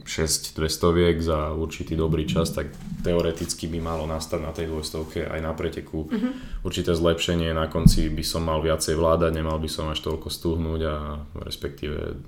[0.09, 2.73] 6 200 za určitý dobrý čas, tak
[3.05, 6.65] teoreticky by malo nastať na tej 200 aj na preteku mm-hmm.
[6.65, 7.53] určité zlepšenie.
[7.53, 10.97] Na konci by som mal viacej vládať, nemal by som až toľko stúhnuť a
[11.45, 12.25] respektíve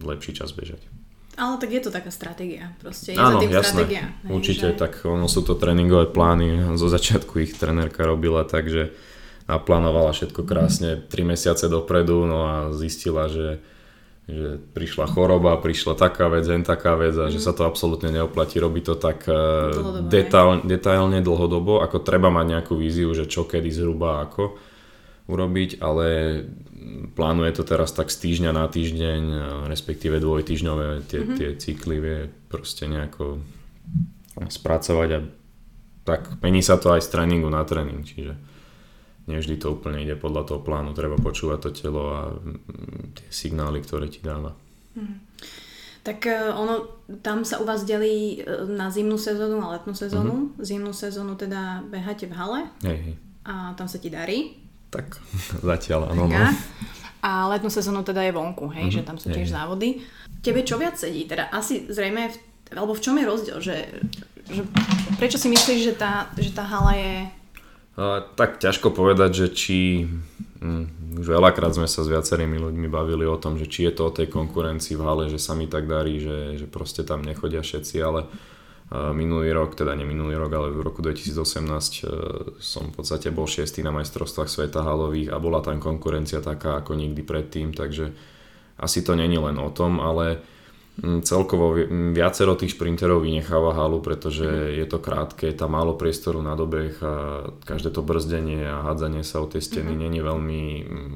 [0.00, 0.80] lepší čas bežať.
[1.40, 2.76] Ale tak je to taká stratégia.
[2.84, 3.64] Proste je Áno, za tým jasné.
[3.64, 4.04] stratégia.
[4.28, 4.76] Hej, Určite, že...
[4.76, 6.76] tak ono sú to tréningové plány.
[6.76, 8.92] Zo začiatku ich trenérka robila tak, že
[9.48, 13.58] naplánovala všetko krásne 3 mesiace dopredu, no a zistila, že,
[14.28, 17.32] že prišla choroba, prišla taká vec, len taká vec a mm.
[17.32, 17.44] že mhm.
[17.48, 19.34] sa to absolútne neoplatí robiť to tak eh,
[20.06, 24.69] detail, detailne dlhodobo, ako treba mať nejakú víziu, že čo kedy zhruba ako
[25.30, 26.06] urobiť, ale
[27.14, 29.22] plánuje to teraz tak z týždňa na týždeň,
[29.70, 31.36] respektíve dvojtýžňové tie, mm-hmm.
[31.38, 32.18] tie cykly vie
[32.50, 33.38] proste nejako
[34.50, 35.20] spracovať a
[36.02, 38.34] tak mení sa to aj z tréningu na tréning, čiže
[39.30, 42.22] nevždy to úplne ide podľa toho plánu, treba počúvať to telo a
[43.14, 44.58] tie signály, ktoré ti dáva.
[44.98, 45.22] Mm.
[46.00, 48.40] Tak uh, ono, tam sa u vás delí
[48.72, 50.32] na zimnú sezónu a letnú sezónu.
[50.32, 50.64] Uh-huh.
[50.64, 52.60] Zimnú sezónu teda beháte v hale.
[52.80, 53.14] Hej, hej.
[53.44, 54.59] A tam sa ti darí.
[54.90, 55.18] Tak,
[55.70, 56.26] zatiaľ áno.
[56.26, 56.36] No.
[57.20, 58.96] A letnú sezónu teda je vonku, hej, uh-huh.
[59.00, 59.54] že tam sú tiež hej.
[59.54, 59.88] závody.
[60.40, 61.28] Tebe čo viac sedí?
[61.28, 62.36] Teda asi zrejme, v,
[62.72, 63.58] alebo v čom je rozdiel?
[63.60, 63.76] Že,
[64.48, 64.62] že,
[65.20, 67.14] prečo si myslíš, že tá, že tá hala je...
[68.00, 69.78] A, tak ťažko povedať, že či
[70.60, 74.12] Mm, už veľakrát sme sa s viacerými ľuďmi bavili o tom, že či je to
[74.12, 77.64] o tej konkurencii v hale, že sa mi tak darí, že, že proste tam nechodia
[77.64, 78.28] všetci, ale
[78.90, 82.10] minulý rok, teda nie minulý rok, ale v roku 2018 e,
[82.58, 86.98] som v podstate bol šiestý na majstrovstvách sveta halových a bola tam konkurencia taká ako
[86.98, 88.10] nikdy predtým, takže
[88.82, 90.42] asi to není len o tom, ale
[91.00, 91.72] Mm, celkovo
[92.12, 94.84] viacero tých šprinterov vynecháva halu, pretože mm.
[94.84, 97.12] je to krátke, je tam málo priestoru na dobeh a
[97.64, 100.00] každé to brzdenie a hádzanie sa o tie steny mm.
[100.00, 100.62] není veľmi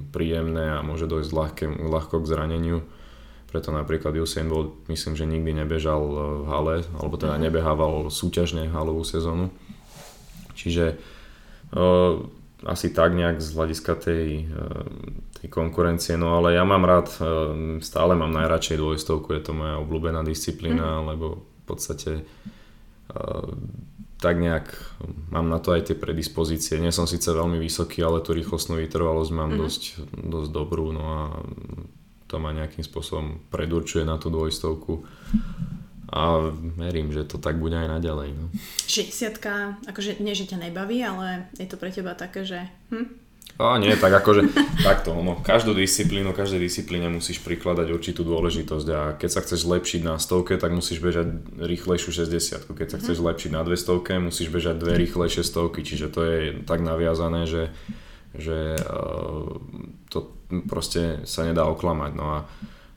[0.08, 2.78] príjemné a môže dojsť ľahké, ľahko k zraneniu.
[3.54, 7.42] Preto napríklad Usain Bolt myslím, že nikdy nebežal e, v hale, alebo teda mm.
[7.46, 9.54] nebehával súťažne halovú sezónu.
[10.58, 10.98] Čiže
[11.70, 12.18] uh,
[12.66, 14.86] asi tak nejak z hľadiska tej, uh,
[15.38, 19.78] tej konkurencie, no ale ja mám rád, ehm, stále mám najradšej dvojstovku, je to moja
[19.82, 21.06] obľúbená disciplína, mm.
[21.14, 23.50] lebo v podstate uh,
[24.22, 24.72] tak nejak
[25.30, 26.80] mám na to aj tie predispozície.
[26.80, 29.58] Nie som síce veľmi vysoký, ale tú rýchlostnú vytrvalosť mám mm.
[29.58, 31.20] dosť, dosť dobrú, no a
[32.34, 35.06] to ma nejakým spôsobom predurčuje na tú dvojstovku
[36.10, 38.34] a verím, že to tak bude aj naďalej.
[38.34, 38.50] No.
[38.90, 39.38] 60
[39.86, 43.94] akože nie, že ťa nebaví, ale je to pre teba také, že hm, a nie,
[43.94, 44.50] tak akože
[44.88, 50.00] takto, no, každú disciplínu, každej disciplíne musíš prikladať určitú dôležitosť a keď sa chceš zlepšiť
[50.02, 51.30] na stovke, tak musíš bežať
[51.62, 53.22] rýchlejšiu 60 Keď sa chceš mhm.
[53.22, 57.70] zlepšiť na 200, musíš bežať dve rýchlejšie stovky, čiže to je tak naviazané, že,
[58.34, 59.46] že uh,
[60.10, 62.12] to proste sa nedá oklamať.
[62.14, 62.38] No a,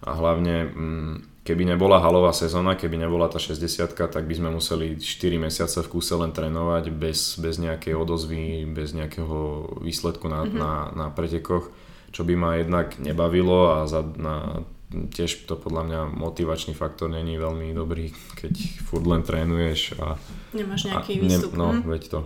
[0.05, 1.13] a hlavne mm,
[1.47, 5.87] keby nebola halová sezóna, keby nebola tá 60 tak by sme museli 4 mesiace v
[5.87, 10.59] kúse len trénovať bez, bez nejakej odozvy, bez nejakého výsledku na, mm-hmm.
[10.59, 11.71] na, na pretekoch,
[12.11, 17.39] čo by ma jednak nebavilo a za, na, tiež to podľa mňa motivačný faktor není
[17.39, 20.19] veľmi dobrý, keď furt len trénuješ a...
[20.51, 21.51] Nemáš nejaký a, výstup.
[21.55, 21.81] Ne, no, hm?
[21.87, 22.19] veď to.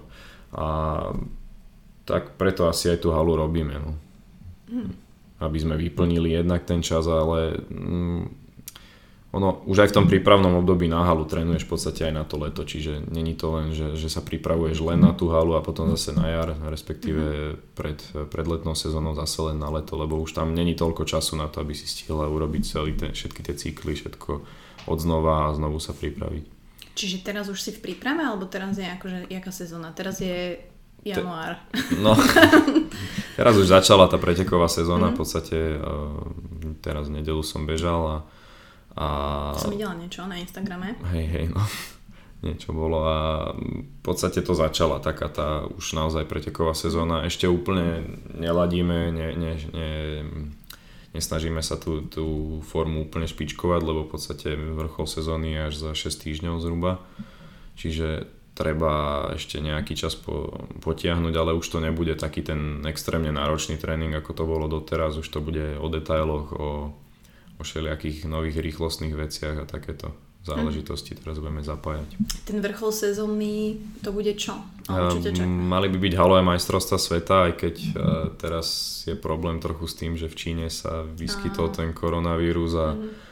[0.58, 0.66] A
[2.06, 3.92] tak preto asi aj tú halu robíme, no.
[4.70, 4.94] Mm.
[5.42, 8.42] Aby sme vyplnili jednak ten čas, ale mm,
[9.32, 12.36] ono už aj v tom prípravnom období na halu trénuješ v podstate aj na to
[12.36, 15.88] leto, čiže není to len, že, že sa pripravuješ len na tú halu a potom
[15.96, 20.52] zase na jar, respektíve pred, pred letnou sezónou zase len na leto, lebo už tam
[20.52, 24.32] není toľko času na to, aby si stihla urobiť celý ten, všetky tie cykly, všetko
[24.92, 26.44] od znova a znovu sa pripraviť.
[26.92, 29.96] Čiže teraz už si v príprave, alebo teraz je akože, jaká sezóna?
[29.96, 30.60] Teraz je
[31.08, 31.56] január.
[31.72, 32.20] Te, no,
[33.36, 35.16] teraz už začala tá preteková sezóna, mm-hmm.
[35.16, 38.18] v podstate uh, teraz v nedelu som bežal a
[38.96, 39.08] a...
[39.56, 41.00] Som videla niečo na Instagrame.
[41.16, 41.64] Hej, hej, no.
[42.42, 43.18] niečo bolo a
[43.54, 47.24] v podstate to začala taká tá už naozaj preteková sezóna.
[47.30, 49.92] Ešte úplne neladíme, ne, ne, ne,
[51.14, 55.92] nesnažíme sa tú, tú formu úplne špičkovať, lebo v podstate vrchol sezóny je až za
[55.94, 56.98] 6 týždňov zhruba.
[57.78, 63.80] Čiže treba ešte nejaký čas po, potiahnuť, ale už to nebude taký ten extrémne náročný
[63.80, 65.16] tréning, ako to bolo doteraz.
[65.16, 66.70] Už to bude o detailoch, o
[67.62, 70.10] o všelijakých nových rýchlostných veciach a takéto
[70.42, 72.18] záležitosti teraz budeme zapájať.
[72.50, 74.58] Ten vrchol sezónny to bude čo?
[74.90, 77.94] čo Mali by byť halové majstrovstva sveta, aj keď uh,
[78.42, 78.68] teraz
[79.06, 83.30] je problém trochu s tým, že v Číne sa vyskytol ten koronavírus a, mm.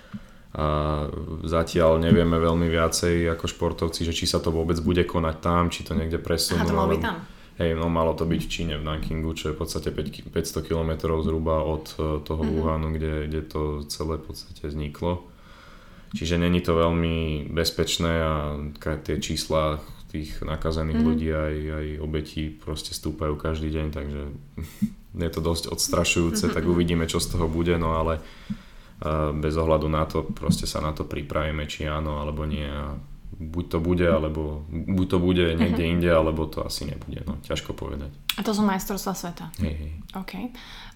[0.49, 1.05] A
[1.45, 5.85] zatiaľ nevieme veľmi viacej ako športovci, že či sa to vôbec bude konať tam, či
[5.85, 6.65] to niekde presunú.
[6.65, 7.17] Aha, to malo byť tam.
[7.59, 10.31] Hej, no malo to byť v Číne, v Nankingu, čo je v podstate 500
[10.63, 12.55] km zhruba od e, toho mm-hmm.
[12.55, 15.27] Wuhanu, kde, kde to celé v podstate vzniklo.
[16.15, 18.33] Čiže není to veľmi bezpečné a
[18.79, 21.09] tie čísla tých nakazených mm-hmm.
[21.13, 24.21] ľudí aj, aj obetí proste stúpajú každý deň, takže
[25.27, 26.57] je to dosť odstrašujúce, mm-hmm.
[26.57, 28.23] tak uvidíme, čo z toho bude, no ale
[29.39, 32.99] bez ohľadu na to proste sa na to pripravíme, či áno alebo nie a
[33.39, 35.93] buď to bude, alebo buď to bude niekde uh-huh.
[35.95, 38.11] inde, alebo to asi nebude, no ťažko povedať.
[38.35, 39.45] A to sú majstrovstvá sveta?
[39.63, 39.91] Hej, hej.
[40.11, 40.33] OK.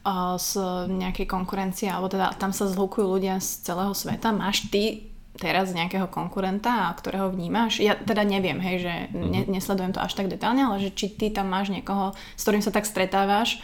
[0.03, 0.59] Uh, z
[0.91, 4.35] nejakej konkurencie, alebo teda tam sa zhlukujú ľudia z celého sveta.
[4.35, 5.07] Máš ty
[5.39, 7.79] teraz nejakého konkurenta, ktorého vnímaš?
[7.79, 9.49] Ja teda neviem, hej, že ne, mhm.
[9.49, 12.75] nesledujem to až tak detálne, ale že či ty tam máš niekoho, s ktorým sa
[12.75, 13.63] tak stretávaš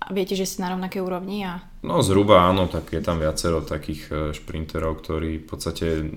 [0.00, 1.60] a viete, že si na rovnakej úrovni a...
[1.84, 6.08] No zhruba áno, tak je tam viacero takých e, šprinterov, ktorí v podstate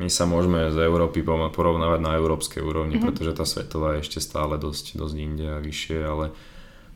[0.00, 1.20] my sa môžeme z Európy
[1.52, 3.06] porovnávať na európskej úrovni, mm-hmm.
[3.12, 6.32] pretože tá svetová je ešte stále dosť, dosť inde a vyššie, ale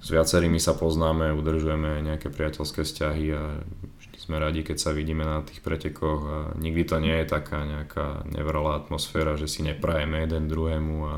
[0.00, 3.60] s viacerými sa poznáme, udržujeme nejaké priateľské vzťahy a
[4.00, 7.68] vždy sme radi, keď sa vidíme na tých pretekoch a nikdy to nie je taká
[7.68, 11.14] nejaká nevralá atmosféra, že si neprajeme jeden druhému a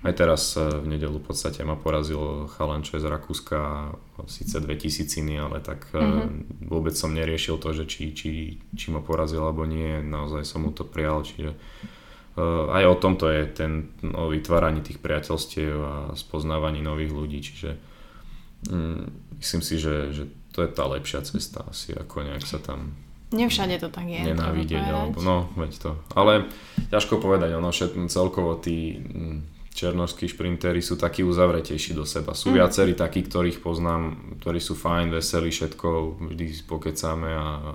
[0.00, 3.92] aj teraz e, v nedelu v podstate ma porazil chalan, čo je z Rakúska,
[4.24, 6.68] síce 2000 ale tak mm-hmm.
[6.72, 10.72] vôbec som neriešil to, že či, či, či ma porazil alebo nie, naozaj som mu
[10.72, 16.80] to prijal, čiže uh, aj o tomto je ten o vytváraní tých priateľstiev a spoznávaní
[16.80, 17.70] nových ľudí, čiže
[18.72, 19.08] um,
[19.40, 22.96] myslím si, že, že to je tá lepšia cesta asi, ako nejak sa tam
[23.30, 24.26] Nevšade to tak je.
[24.26, 25.90] Nenávidieť, alebo no, veď to.
[26.18, 26.50] Ale
[26.90, 28.98] ťažko povedať, ono všetko celkovo tí
[29.80, 32.36] černovskí šprintery sú takí uzavretejší do seba.
[32.36, 32.56] Sú mm.
[32.60, 37.74] viacerí takí, ktorých poznám, ktorí sú fajn, veselí, všetko, vždy pokecáme a, a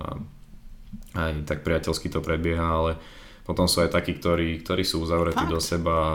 [1.17, 3.01] aj tak priateľsky to prebieha, ale
[3.45, 5.53] potom sú aj takí, ktorí, ktorí sú uzavretí Fakt?
[5.53, 6.11] do seba a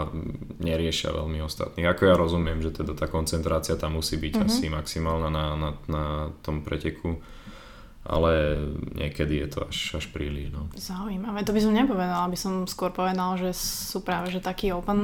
[0.59, 1.87] neriešia veľmi ostatných.
[1.87, 4.47] Ako ja rozumiem, že teda tá koncentrácia tam musí byť mm-hmm.
[4.51, 6.03] asi maximálna na, na, na
[6.43, 7.19] tom preteku
[8.01, 8.57] ale
[8.97, 10.49] niekedy je to až, až príliš.
[10.49, 10.65] No.
[10.73, 14.99] Zaujímavé, to by som nepovedala, aby som skôr povedal, že sú práve že taký open,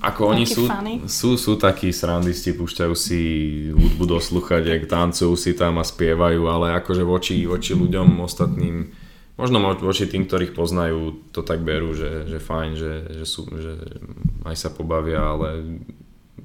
[0.00, 0.64] Ako oni sú,
[1.04, 3.20] sú, sú takí srandisti, púšťajú si
[3.76, 8.96] hudbu do sluchadiek, tancujú si tam a spievajú, ale akože voči, voči ľuďom ostatným,
[9.36, 13.76] možno voči tým, ktorých poznajú, to tak berú, že, že fajn, že, že, sú, že
[14.48, 15.78] aj sa pobavia, ale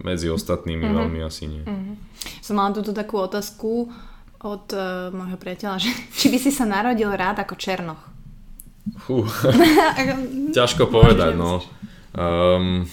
[0.04, 1.00] medzi ostatnými mm-hmm.
[1.00, 1.64] veľmi asi nie.
[1.64, 1.96] Mm-hmm.
[2.44, 3.88] Som mala túto takú otázku,
[4.44, 8.02] od uh, môjho priateľa, že či by si sa narodil rád ako Černoch.
[9.08, 9.24] Fú,
[10.58, 11.64] ťažko povedať, no.
[12.14, 12.86] Um,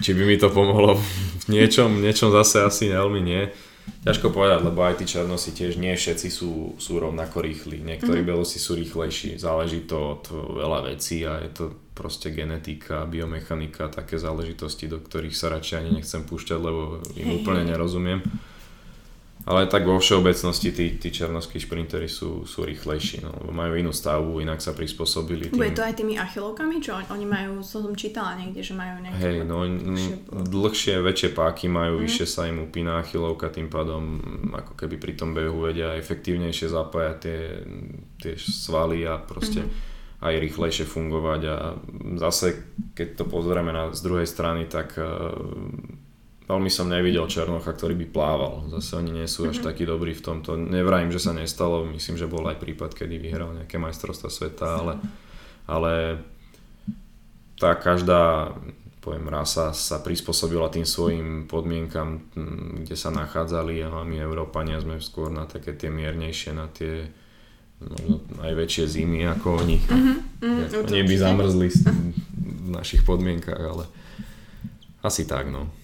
[0.00, 1.04] či by mi to pomohlo v
[1.52, 3.52] niečom, niečom zase asi veľmi nie.
[4.00, 7.84] Ťažko povedať, lebo aj tí černosi tiež nie všetci sú, sú rovnako rýchli.
[7.84, 8.32] Niektorí mm-hmm.
[8.32, 9.36] belosi sú rýchlejší.
[9.36, 15.36] Záleží to od veľa vecí a je to proste genetika, biomechanika, také záležitosti, do ktorých
[15.36, 18.24] sa radšej ani nechcem púšťať, lebo im úplne nerozumiem.
[19.48, 23.88] Ale tak vo všeobecnosti tí, tí černovskí šprintery sú, sú rýchlejší, no, lebo majú inú
[23.88, 25.48] stavu, inak sa prispôsobili.
[25.48, 25.56] Tým...
[25.56, 29.16] Bude to aj tými achilovkami, čo oni majú, som čítala niekde, že majú nejaké...
[29.16, 32.02] Hej, no dlhšie, dlhšie, väčšie páky majú, mm.
[32.04, 34.20] vyššie sa im upína achilovka, tým pádom
[34.52, 37.40] ako keby pri tom behu vedia efektívnejšie zapájať tie,
[38.20, 39.70] tie svaly a proste mm.
[40.20, 41.56] aj rýchlejšie fungovať a
[42.20, 42.60] zase
[42.92, 45.00] keď to pozrieme na, z druhej strany, tak
[46.50, 48.66] veľmi som nevidel Černocha, ktorý by plával.
[48.74, 49.68] Zase oni nie sú až mm-hmm.
[49.70, 50.58] takí dobrí v tomto.
[50.58, 54.94] Nevrajím, že sa nestalo, myslím, že bol aj prípad, kedy vyhral nejaké majstrovstva sveta, ale,
[55.70, 55.92] ale
[57.54, 58.50] tá každá
[59.00, 62.20] poviem, rasa sa prispôsobila tým svojim podmienkam,
[62.84, 67.08] kde sa nachádzali a my Európania sme skôr na také tie miernejšie, na tie
[67.80, 69.80] možno najväčšie zimy ako oni.
[69.80, 71.68] Mm-hmm, mm, oni by zamrzli
[72.36, 73.88] v našich podmienkach, ale
[75.00, 75.79] asi tak, no.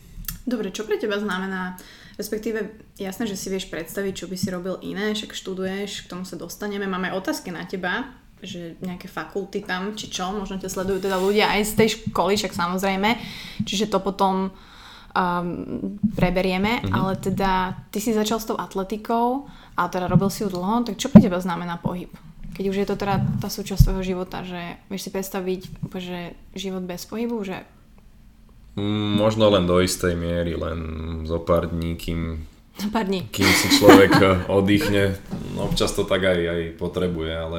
[0.46, 1.74] Dobre, čo pre teba znamená,
[2.14, 6.22] respektíve jasné, že si vieš predstaviť, čo by si robil iné, však študuješ, k tomu
[6.22, 8.06] sa dostaneme, máme otázky na teba,
[8.38, 12.38] že nejaké fakulty tam, či čo, možno ťa sledujú teda ľudia aj z tej školy,
[12.38, 13.18] však samozrejme,
[13.66, 14.54] čiže to potom
[15.16, 15.46] um,
[16.14, 16.94] preberieme, mm-hmm.
[16.94, 20.94] ale teda ty si začal s tou atletikou a teda robil si ju dlho, tak
[20.94, 22.12] čo pre teba znamená pohyb?
[22.54, 25.60] Keď už je to teda tá súčasť tvojho života, že vieš si predstaviť,
[25.92, 27.66] že život bez pohybu, že
[28.76, 30.78] Možno len do istej miery, len
[31.24, 32.44] zo pár dní, kým,
[32.92, 33.24] pár dní.
[33.32, 35.16] kým si človek oddychne.
[35.56, 37.58] No, občas to tak aj, aj potrebuje, ale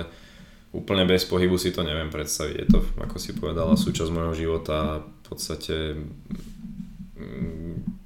[0.78, 2.56] úplne bez pohybu si to neviem predstaviť.
[2.62, 5.02] Je to, ako si povedala, súčasť môjho života.
[5.02, 5.98] V podstate
[7.18, 7.98] mm,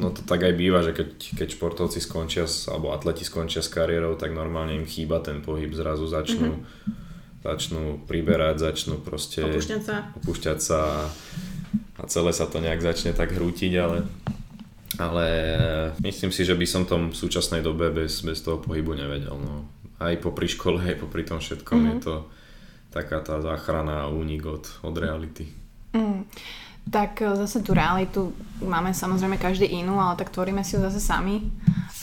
[0.00, 4.16] ono to tak aj býva, že keď, keď športovci skončia, alebo atleti skončia s kariérou,
[4.16, 7.44] tak normálne im chýba ten pohyb, zrazu začnú, mm-hmm.
[7.44, 10.80] začnú priberať, začnú proste opúšťať sa, opúšťať sa
[11.96, 14.04] a celé sa to nejak začne tak hrútiť, ale,
[15.00, 15.26] ale
[16.04, 19.36] myslím si, že by som tom v súčasnej dobe bez, bez toho pohybu nevedel.
[19.36, 19.64] No.
[19.96, 21.92] Aj popri škole, aj popri tom všetkom mm-hmm.
[21.96, 22.14] je to
[22.92, 25.48] taká tá záchrana a únik od, od reality.
[25.92, 26.28] Mm.
[26.86, 28.30] Tak e, zase tú realitu
[28.62, 31.42] máme samozrejme každý inú, ale tak tvoríme si ju zase sami.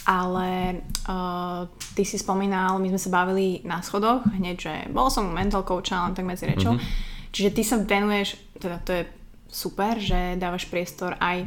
[0.04, 1.64] Ale uh,
[1.96, 5.96] ty si spomínal, my sme sa bavili na schodoch hneď, že bol som mental coach,
[5.96, 6.76] len tak medzi rečou.
[6.76, 7.32] Mm-hmm.
[7.32, 9.04] Čiže ty sa venuješ, teda to je
[9.54, 11.46] super, že dávaš priestor aj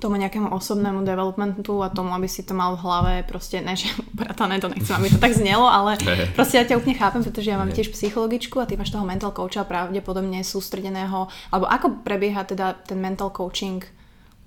[0.00, 3.92] tomu nejakému osobnému developmentu a tomu, aby si to mal v hlave, proste, ne, že
[4.16, 6.00] bratané, to nechcem, aby to tak znelo, ale
[6.36, 9.30] proste ja ťa úplne chápem, pretože ja mám tiež psychologičku a ty máš toho mental
[9.30, 13.84] coacha pravdepodobne sústredeného, alebo ako prebieha teda ten mental coaching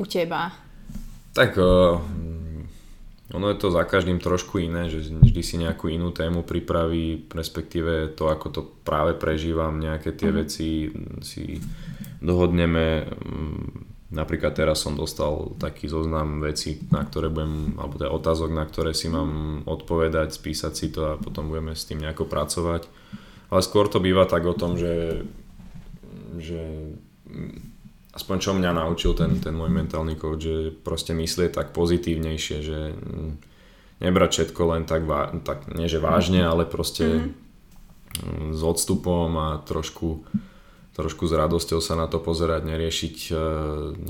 [0.01, 0.51] u teba?
[1.37, 2.01] Tak uh,
[3.33, 8.13] ono je to za každým trošku iné, že vždy si nejakú inú tému pripraví, respektíve
[8.13, 10.35] to, ako to práve prežívam, nejaké tie mm.
[10.37, 10.89] veci
[11.25, 11.57] si
[12.23, 18.49] dohodneme mm, napríklad teraz som dostal taký zoznam vecí, na ktoré budem, alebo teda otázok,
[18.53, 22.86] na ktoré si mám odpovedať, spísať si to a potom budeme s tým nejako pracovať.
[23.49, 25.25] Ale skôr to býva tak o tom, že,
[26.38, 26.93] že
[28.13, 32.79] aspoň čo mňa naučil ten, ten môj mentálny coach, že proste myslieť tak pozitívnejšie, že
[34.01, 35.05] nebrať všetko len tak,
[35.41, 38.53] tak nie že vážne, ale proste mm-hmm.
[38.53, 40.21] s odstupom a trošku
[40.93, 43.36] trošku s radosťou sa na to pozerať, neriešiť e,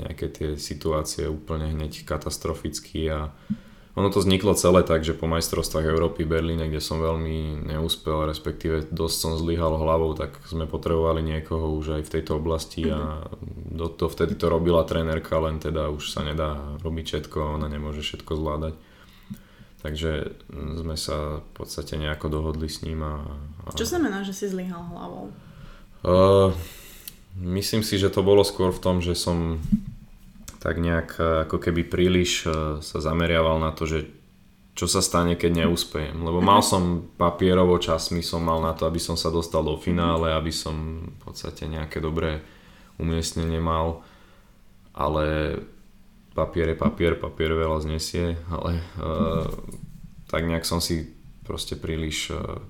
[0.04, 3.32] nejaké tie situácie úplne hneď katastroficky a
[3.94, 8.26] ono to vzniklo celé tak, že po majstrovstvách Európy v Berlíne, kde som veľmi neúspel,
[8.26, 13.22] respektíve dosť som zlyhal hlavou, tak sme potrebovali niekoho už aj v tejto oblasti a
[13.70, 18.02] do to, vtedy to robila trénerka, len teda už sa nedá robiť všetko, ona nemôže
[18.02, 18.74] všetko zvládať.
[19.86, 23.04] Takže sme sa v podstate nejako dohodli s ním.
[23.04, 23.22] A,
[23.68, 23.78] a...
[23.78, 25.30] Čo znamená, že si zlyhal hlavou?
[26.04, 26.52] Uh,
[27.40, 29.56] myslím si, že to bolo skôr v tom, že som
[30.60, 34.12] tak nejak uh, ako keby príliš uh, sa zameriaval na to, že
[34.76, 36.18] čo sa stane, keď neúspejem.
[36.20, 36.68] Lebo mal mhm.
[36.68, 36.82] som
[37.16, 41.18] papierovo časmi, som mal na to, aby som sa dostal do finále, aby som v
[41.24, 42.44] podstate nejaké dobré
[43.00, 44.04] umiestnenie mal.
[44.92, 45.56] Ale
[46.36, 49.48] papier je papier, papier veľa znesie, ale uh,
[50.28, 52.60] tak nejak som si proste príliš uh,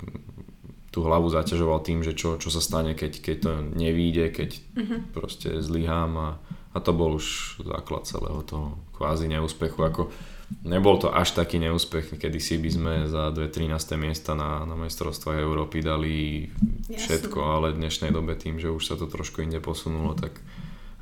[0.94, 4.98] tú hlavu zaťažoval tým, že čo, čo sa stane, keď, keď to nevíde, keď uh-huh.
[5.10, 6.30] proste zlyhám a,
[6.70, 9.82] a to bol už základ celého toho kvázi neúspechu.
[9.82, 10.14] Ako,
[10.62, 15.42] nebol to až taký neúspech, kedy si by sme za 2-13 miesta na, na majstrovstvách
[15.42, 16.46] Európy dali
[16.86, 17.54] všetko, Jasne.
[17.58, 20.38] ale v dnešnej dobe tým, že už sa to trošku inde posunulo, tak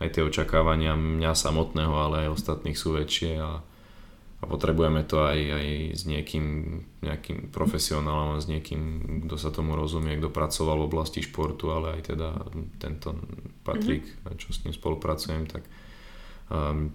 [0.00, 3.60] aj tie očakávania mňa samotného, ale aj ostatných sú väčšie a
[4.42, 6.46] a potrebujeme to aj, aj s niekým,
[6.98, 8.82] nejakým profesionálom, s niekým,
[9.26, 12.28] kto sa tomu rozumie, kto pracoval v oblasti športu, ale aj teda
[12.82, 13.14] tento
[13.62, 14.34] Patrik, mm-hmm.
[14.42, 15.62] čo s ním spolupracujem, tak
[16.50, 16.90] um,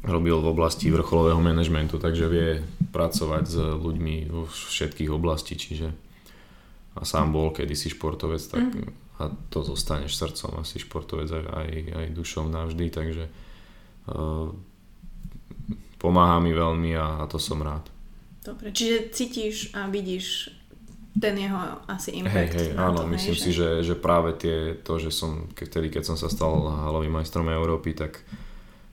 [0.00, 5.92] robil v oblasti vrcholového manažmentu, takže vie pracovať s ľuďmi vo všetkých oblastí, čiže
[6.98, 9.20] a sám bol kedysi športovec, tak mm.
[9.20, 13.24] a to zostaneš srdcom asi športovec aj, aj, aj dušom navždy, takže
[14.08, 14.50] uh,
[15.98, 17.90] pomáha mi veľmi a, a to som rád.
[18.46, 20.54] Dobre, čiže cítiš a vidíš
[21.18, 21.58] ten jeho
[21.90, 22.54] asi impact.
[22.54, 23.68] Hej, hej, áno, to, myslím hej, si, že...
[23.82, 26.54] Že, práve tie, to, že som, vtedy keď som sa stal
[26.86, 28.22] halovým majstrom Európy, tak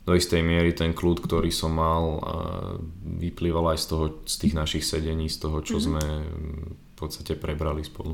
[0.06, 2.22] do istej miery ten kľud, ktorý som mal,
[3.02, 5.86] vyplýval aj z toho, z tých našich sedení, z toho, čo mm-hmm.
[5.86, 6.04] sme
[6.66, 8.14] v podstate prebrali spolu.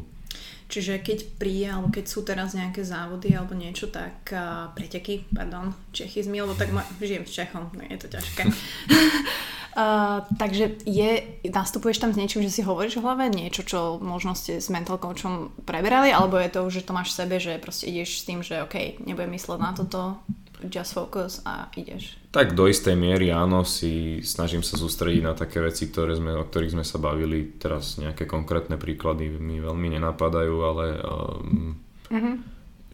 [0.71, 5.75] Čiže keď príde, alebo keď sú teraz nejaké závody alebo niečo, tak uh, preteky, pardon,
[5.91, 8.47] Čechizmy, lebo tak ma, žijem v Čechom, no je to ťažké.
[8.47, 13.27] uh, takže je, nastupuješ tam s niečím, že si hovoríš v hlave?
[13.27, 17.19] Niečo, čo možno ste s mental coachom preberali, alebo je to, že to máš v
[17.19, 20.23] sebe, že proste ideš s tým, že OK, nebudem mysleť na toto,
[20.69, 22.21] just focus a ideš.
[22.31, 26.47] Tak do istej miery áno, si snažím sa sústrediť na také veci, ktoré sme, o
[26.47, 27.43] ktorých sme sa bavili.
[27.59, 31.75] Teraz nejaké konkrétne príklady mi veľmi nenapadajú, ale um,
[32.07, 32.35] uh-huh.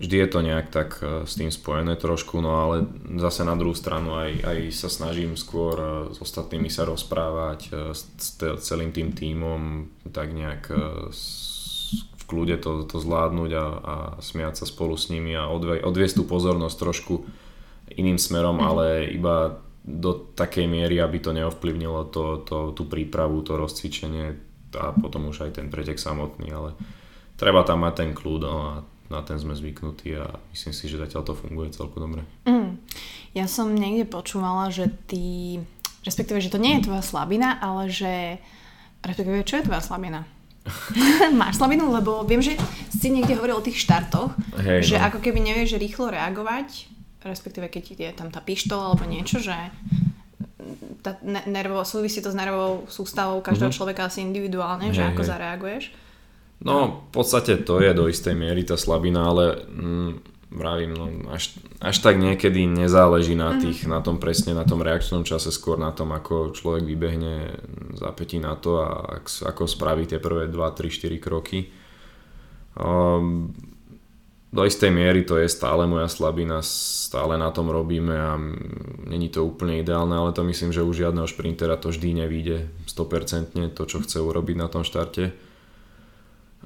[0.01, 2.89] vždy je to nejak tak uh, s tým spojené trošku, no ale
[3.21, 7.93] zase na druhú stranu aj, aj sa snažím skôr uh, s ostatnými sa rozprávať, uh,
[7.93, 11.13] s, s celým tým tímom, tak nejak uh,
[11.93, 16.19] v kľude to, to zvládnuť a, a smiať sa spolu s nimi a odve, odviesť
[16.19, 17.13] tú pozornosť trošku
[17.95, 18.65] iným smerom, mm.
[18.65, 24.35] ale iba do takej miery, aby to neovplyvnilo to, to, tú prípravu, to rozcvičenie
[24.75, 26.75] a potom už aj ten pretek samotný, ale
[27.39, 28.71] treba tam mať ten kľud no, a
[29.07, 32.21] na ten sme zvyknutí a myslím si, že zatiaľ to funguje celkom dobre.
[32.43, 32.83] Mm.
[33.31, 35.57] Ja som niekde počúvala, že ty,
[36.03, 38.43] respektíve, že to nie je tvoja slabina, ale že,
[39.07, 40.27] respektíve, čo je tvoja slabina?
[41.39, 42.59] Máš slabinu, lebo viem, že
[42.91, 45.07] si niekde hovoril o tých štartoch, hey, že no.
[45.07, 46.96] ako keby nevieš rýchlo reagovať
[47.27, 49.55] respektíve keď je tam tá pištol alebo niečo, že
[51.05, 53.77] tá nervo, súvisí to s nervovou sústavou každého mm-hmm.
[53.77, 55.29] človeka asi individuálne, hej, že ako hej.
[55.29, 55.83] zareaguješ.
[56.57, 60.11] No, v podstate to je do istej miery tá slabina, ale mm,
[60.57, 63.59] vravím, no, až, až tak niekedy nezáleží na, mhm.
[63.61, 63.91] tých, mm.
[63.93, 67.53] na tom presne, na tom reakčnom čase, skôr na tom, ako človek vybehne
[67.93, 71.69] zapätí na to a ako spraví tie prvé 2, 3, 4 kroky.
[72.77, 73.53] Um,
[74.57, 78.41] do istej miery to je stále moja slabina, stále na tom robíme a
[79.05, 83.53] není to úplne ideálne, ale to myslím, že u žiadneho šprintera to vždy nevíde 100%
[83.77, 85.29] to, čo chce urobiť na tom štarte.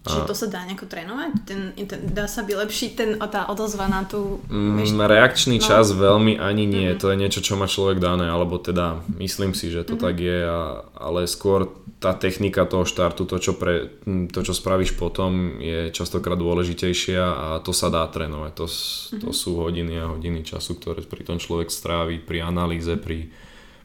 [0.01, 1.31] Čiže to sa dá nejako trénovať?
[1.45, 4.41] Ten, ten, dá sa vylepšiť ten, tá odozva na tú...
[4.49, 5.65] Mm, reakčný no.
[5.65, 6.89] čas veľmi ani nie.
[6.89, 7.01] Mm-hmm.
[7.05, 10.05] To je niečo, čo má človek dané, alebo teda myslím si, že to mm-hmm.
[10.09, 10.61] tak je, a,
[10.97, 11.69] ale skôr
[12.01, 13.93] tá technika toho štartu, to čo, pre,
[14.33, 18.51] to, čo spravíš potom, je častokrát dôležitejšia a to sa dá trénovať.
[18.57, 19.21] To, mm-hmm.
[19.21, 23.29] to sú hodiny a hodiny času, ktoré pri tom človek strávi, pri analýze, pri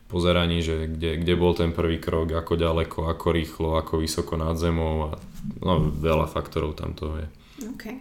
[0.07, 4.55] pozeraní, že kde, kde bol ten prvý krok, ako ďaleko, ako rýchlo, ako vysoko nad
[4.55, 5.19] zemou a
[5.63, 7.29] no, veľa faktorov tam toho je.
[7.75, 7.97] Okay.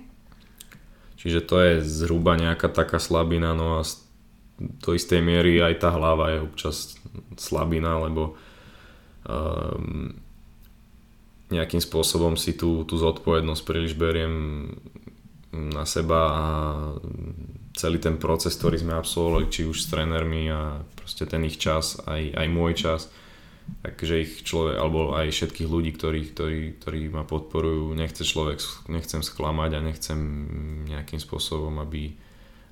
[1.17, 3.87] Čiže to je zhruba nejaká taká slabina, no a
[4.61, 6.95] do istej miery aj tá hlava je občas
[7.35, 8.37] slabina, lebo
[9.25, 10.13] um,
[11.49, 14.69] nejakým spôsobom si tú, tú zodpovednosť príliš beriem
[15.51, 16.45] na seba a
[17.75, 21.99] celý ten proces, ktorý sme absolvovali, či už s trénermi a proste ten ich čas,
[22.07, 23.01] aj, aj môj čas,
[23.83, 29.19] takže ich človek, alebo aj všetkých ľudí, ktorí, ktorí, ktorí ma podporujú, nechce človek, nechcem
[29.19, 30.19] sklamať a nechcem
[30.87, 32.15] nejakým spôsobom, aby,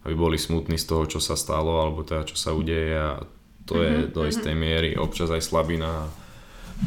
[0.08, 3.20] aby boli smutní z toho, čo sa stalo, alebo teda čo sa udeje a
[3.68, 3.88] to mm-hmm.
[3.88, 4.30] je mhm, do mhm.
[4.32, 6.08] istej miery občas aj slabina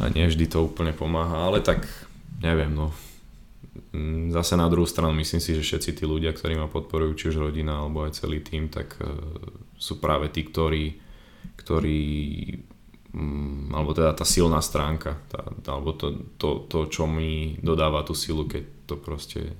[0.01, 1.85] a nie vždy to úplne pomáha, ale tak
[2.41, 2.93] neviem, no
[4.31, 7.49] zase na druhú stranu myslím si, že všetci tí ľudia, ktorí ma podporujú, či už
[7.49, 9.07] rodina alebo aj celý tým, tak uh,
[9.77, 10.97] sú práve tí, ktorí,
[11.55, 12.01] ktorí
[13.13, 18.13] um, alebo teda tá silná stránka, tá, alebo to, to, to, čo mi dodáva tú
[18.17, 19.53] silu, keď to proste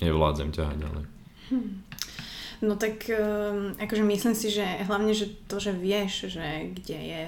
[0.00, 1.04] nevládzem ťahať ďalej.
[1.50, 1.72] Hmm.
[2.60, 7.22] No tak um, akože myslím si, že hlavne, že to, že vieš, že kde je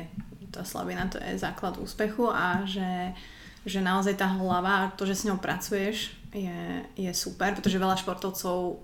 [0.52, 3.16] tá slabina, to je základ úspechu a že,
[3.64, 6.60] že naozaj tá hlava, to, že s ňou pracuješ, je,
[6.96, 8.80] je super, pretože veľa športovcov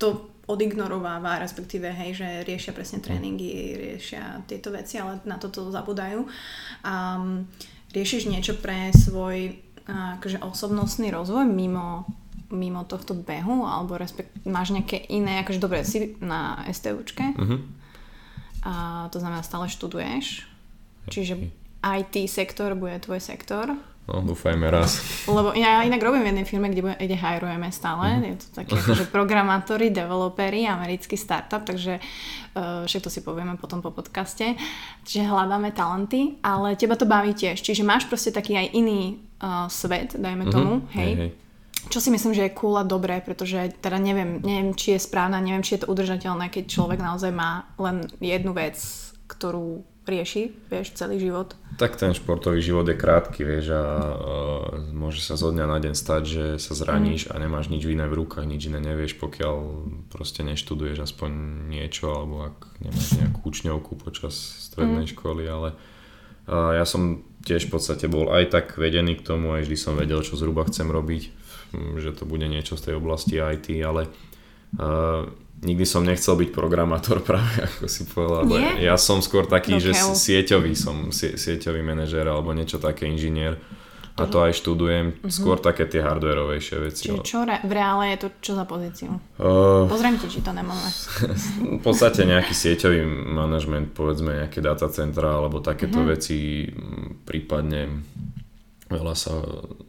[0.00, 0.08] to
[0.50, 3.04] odignorováva, respektíve hej, že riešia presne mm.
[3.06, 6.26] tréningy, riešia tieto veci, ale na toto zabudajú.
[6.82, 7.46] Um,
[7.94, 9.54] riešiš niečo pre svoj
[9.86, 12.06] akože osobnostný rozvoj mimo,
[12.54, 17.42] mimo tohto behu, alebo respekt, máš nejaké iné, akože dobre, si na STUčke, uh-huh.
[17.42, 17.56] Mhm.
[18.62, 18.72] a
[19.10, 20.46] to znamená stále študuješ,
[21.10, 21.50] čiže
[21.82, 23.74] IT sektor bude tvoj sektor.
[24.02, 24.98] No, dúfajme raz.
[25.30, 28.18] Lebo ja inak robím v jednej firme, kde, kde hajrujeme stále.
[28.18, 28.26] Mm-hmm.
[28.26, 33.78] Je to také akože programátori, developeri, americký startup, takže uh, však to si povieme potom
[33.78, 34.58] po podcaste.
[35.06, 37.62] Čiže hľadáme talenty, ale teba to baví tiež.
[37.62, 40.52] Čiže máš proste taký aj iný uh, svet, dajme mhm.
[40.52, 40.96] tomu, mm-hmm.
[40.98, 41.06] hej.
[41.06, 41.30] hej, hej.
[41.90, 45.42] Čo si myslím, že je cool a dobré, pretože teda neviem, neviem, či je správna,
[45.42, 48.78] neviem, či je to udržateľné, keď človek naozaj má len jednu vec,
[49.26, 51.54] ktorú rieši, vieš, celý život.
[51.78, 54.14] Tak ten športový život je krátky, vieš, a uh,
[54.90, 57.30] môže sa zo dňa na deň stať, že sa zraníš mm.
[57.30, 59.56] a nemáš nič iné v rukách, nič iné nevieš, pokiaľ
[60.10, 61.30] proste neštuduješ aspoň
[61.70, 64.34] niečo, alebo ak nemáš nejakú učňovku počas
[64.68, 65.12] strednej mm.
[65.14, 65.68] školy, ale
[66.50, 69.94] uh, ja som tiež v podstate bol aj tak vedený k tomu, aj vždy som
[69.94, 71.22] vedel, čo zhruba chcem robiť,
[72.02, 74.10] že to bude niečo z tej oblasti IT, ale
[74.78, 75.30] uh,
[75.62, 78.44] nikdy som nechcel byť programátor práve, ako si povedal.
[78.50, 78.82] Nie?
[78.82, 79.84] Ja som skôr taký, okay.
[79.88, 83.56] že sieťový som, sieťový manažer alebo niečo také, inžinier.
[84.12, 85.32] A to aj študujem, uh-huh.
[85.32, 87.08] skôr také tie hardwareovejšie veci.
[87.08, 89.08] Čiže čo re, v reále je to čo za pozíciu?
[89.40, 90.84] Uh, Pozriem ti, či to nemáme.
[91.80, 96.12] v podstate nejaký sieťový manažment, povedzme nejaké datacentra alebo takéto uh-huh.
[96.12, 96.68] veci,
[97.24, 98.04] prípadne
[98.92, 99.32] veľa, sa,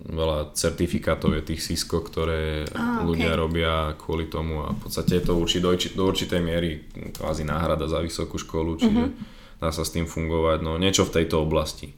[0.07, 3.05] veľa certifikátov je tých Cisco, ktoré ah, okay.
[3.05, 7.43] ľudia robia kvôli tomu a v podstate je to určite do, do určitej miery kvázi
[7.43, 9.59] náhrada za vysokú školu, čiže uh-huh.
[9.59, 10.63] dá sa s tým fungovať.
[10.63, 11.93] No niečo v tejto oblasti.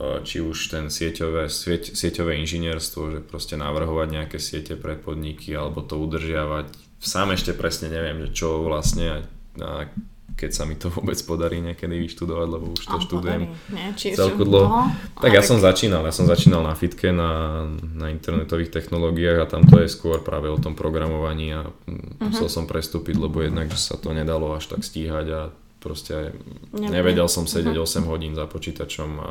[0.00, 5.84] Či už ten sieťové, sieť, sieťové inžinierstvo, že proste navrhovať nejaké siete pre podniky alebo
[5.84, 6.72] to udržiavať.
[6.96, 9.28] Sám ešte presne neviem, že čo vlastne
[9.60, 9.92] a
[10.36, 13.52] keď sa mi to vôbec podarí niekedy vyštudovať, lebo už to študujem
[13.96, 14.66] celku dlho.
[14.68, 14.82] No,
[15.20, 17.64] tak ja som začínal, ja som začínal na fitke, na,
[17.94, 22.32] na internetových technológiách a tam to je skôr práve o tom programovaní a uh-huh.
[22.32, 25.40] musel som prestúpiť, lebo jednak sa to nedalo až tak stíhať a
[25.82, 26.30] proste
[26.70, 28.06] nevedel som sedieť uh-huh.
[28.06, 29.30] 8 hodín za počítačom a, a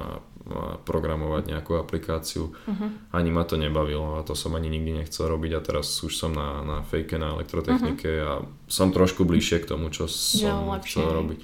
[0.83, 2.51] programovať nejakú aplikáciu.
[2.51, 2.91] Uh-huh.
[3.15, 6.35] Ani ma to nebavilo a to som ani nikdy nechcel robiť a teraz už som
[6.35, 8.27] na, na fejke, na elektrotechnike uh-huh.
[8.27, 8.31] a
[8.67, 11.39] som trošku bližšie k tomu, čo som ja, chcel robiť.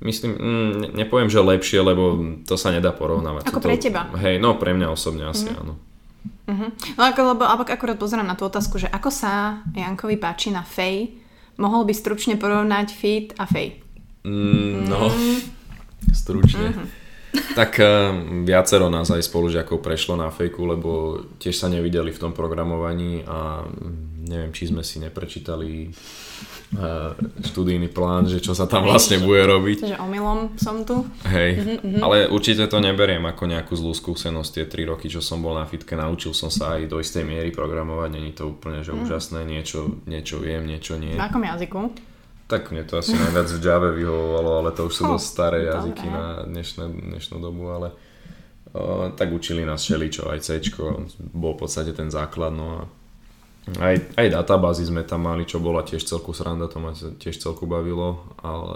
[0.00, 3.52] Myslím, mm, nepoviem, že lepšie, lebo to sa nedá porovnávať.
[3.52, 4.08] Ako pre teba?
[4.16, 5.60] Hej, no pre mňa osobne asi uh-huh.
[5.64, 5.74] áno.
[6.50, 6.68] Uh-huh.
[6.98, 11.16] No ako, lebo akurát pozerám na tú otázku, že ako sa Jankovi páči na fej,
[11.60, 13.79] mohol by stručne porovnať fit a fej?
[14.24, 15.38] Mm, no, mm.
[16.12, 16.68] stručne.
[16.70, 16.88] Mm-hmm.
[17.30, 18.10] Tak uh,
[18.42, 20.90] viacero nás aj spolužiakov prešlo na fejku, lebo
[21.38, 23.62] tiež sa nevideli v tom programovaní a
[24.26, 25.94] neviem, či sme si neprečítali
[26.74, 29.78] uh, študijný plán, že čo sa tam vlastne bude robiť.
[29.86, 31.06] Takže omylom som tu.
[31.30, 32.02] Hej, mm-hmm.
[32.02, 35.70] ale určite to neberiem ako nejakú zlú skúsenosť tie 3 roky, čo som bol na
[35.70, 39.06] fitke, naučil som sa aj do istej miery programovať, není to úplne že mm.
[39.06, 41.14] úžasné, niečo, niečo viem, niečo nie.
[41.14, 42.09] V akom jazyku?
[42.50, 46.02] Tak mne to asi najviac v Java vyhovovalo, ale to už sú dosť staré jazyky
[46.02, 46.18] Dobre.
[46.18, 47.94] na dnešné, dnešnú dobu, ale
[48.74, 50.58] o, tak učili nás čo aj C,
[51.30, 52.80] bol v podstate ten základ, no a
[53.78, 57.70] aj, aj databázy sme tam mali, čo bola tiež celku sranda, to ma tiež celku
[57.70, 58.74] bavilo, ale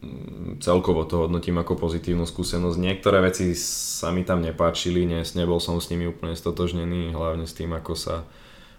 [0.00, 2.78] mm, celkovo to hodnotím ako pozitívnu skúsenosť.
[2.80, 7.52] Niektoré veci sa mi tam nepáčili, ne, nebol som s nimi úplne stotožnený, hlavne s
[7.52, 8.24] tým, ako sa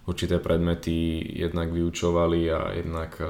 [0.07, 3.21] určité predmety jednak vyučovali a jednak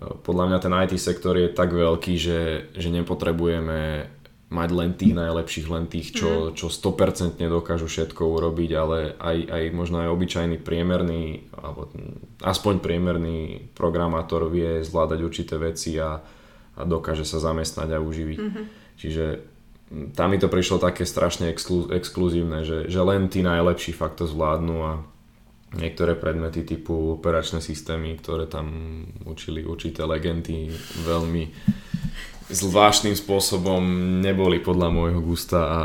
[0.00, 2.40] podľa mňa ten IT sektor je tak veľký, že,
[2.74, 4.10] že nepotrebujeme
[4.54, 6.54] mať len tých najlepších, len tých, čo, mhm.
[6.54, 11.90] čo 100% dokážu všetko urobiť, ale aj, aj možno aj obyčajný priemerný, alebo
[12.44, 16.22] aspoň priemerný programátor vie zvládať určité veci a,
[16.78, 18.38] a dokáže sa zamestnať a uživiť.
[18.38, 18.64] Mm-hmm.
[18.94, 19.24] Čiže
[20.14, 24.26] tam mi to prišlo také strašne exklu, exkluzívne, že, že len tí najlepší fakt to
[24.26, 24.92] zvládnu a
[25.76, 30.70] niektoré predmety typu operačné systémy, ktoré tam učili určité legendy
[31.02, 31.44] veľmi
[32.44, 33.80] zvláštnym spôsobom
[34.20, 35.80] neboli podľa môjho gusta a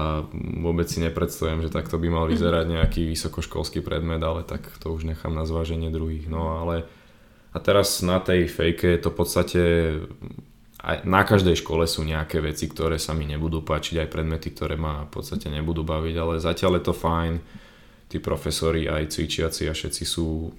[0.59, 5.07] vôbec si nepredstavujem, že takto by mal vyzerať nejaký vysokoškolský predmet, ale tak to už
[5.07, 6.27] nechám na zváženie druhých.
[6.27, 6.83] No ale
[7.55, 9.61] a teraz na tej fejke je to v podstate
[10.79, 14.79] aj na každej škole sú nejaké veci, ktoré sa mi nebudú páčiť, aj predmety, ktoré
[14.79, 17.33] ma v podstate nebudú baviť, ale zatiaľ je to fajn.
[18.09, 20.49] Tí profesori, aj cvičiaci a všetci sú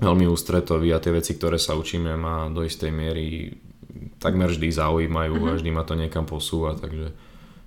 [0.00, 3.52] veľmi ústretoví a tie veci, ktoré sa učíme, ma do istej miery
[4.20, 5.50] takmer vždy zaujímajú uh-huh.
[5.52, 7.12] a vždy ma to niekam posúva, takže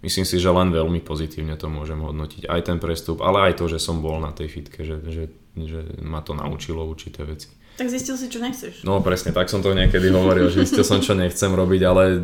[0.05, 2.49] myslím si, že len veľmi pozitívne to môžem hodnotiť.
[2.49, 5.24] Aj ten prestup, ale aj to, že som bol na tej fitke, že, že,
[5.57, 7.49] že ma to naučilo určité veci.
[7.78, 8.82] Tak zistil si, čo nechceš.
[8.82, 12.17] No presne, tak som to niekedy hovoril, že zistil som, čo nechcem robiť, ale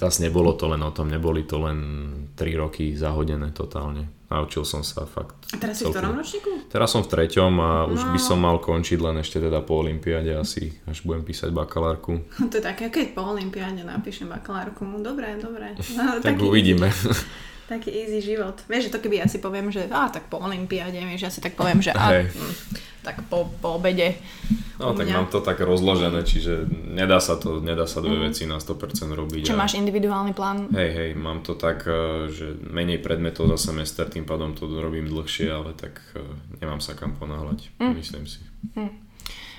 [0.00, 1.78] zase nebolo to len o tom, neboli to len
[2.32, 4.08] 3 roky zahodené totálne.
[4.28, 5.36] Naučil som sa fakt.
[5.52, 6.68] A teraz si v ktorom ročníku?
[6.68, 8.12] Teraz som v treťom a už no.
[8.12, 12.24] by som mal končiť len ešte teda po olympiáde asi, až budem písať bakalárku.
[12.52, 14.84] To je také, keď po olympiáde napíšem bakalárku.
[15.00, 15.76] Dobre, dobre.
[15.96, 16.88] No, tak taký, uvidíme.
[17.68, 18.64] Taký easy život.
[18.64, 21.44] Vieš, že to keby ja si poviem, že á, tak po olympiáde, vieš, ja si
[21.44, 22.24] tak poviem, že á,
[23.04, 24.16] tak po, po obede.
[24.78, 28.24] No tak mám to tak rozložené, čiže nedá sa to, nedá sa dve mm.
[28.30, 29.50] veci na 100% robiť.
[29.50, 29.60] Čo a...
[29.60, 30.70] máš individuálny plán?
[30.70, 35.10] Hej, hej, mám to tak, eh, že menej predmetov za semester, tým pádom to robím
[35.10, 36.24] dlhšie, ale tak eh,
[36.62, 37.92] nemám sa kam ponáhľať, mm.
[38.00, 38.40] myslím si.
[38.78, 38.92] Mm.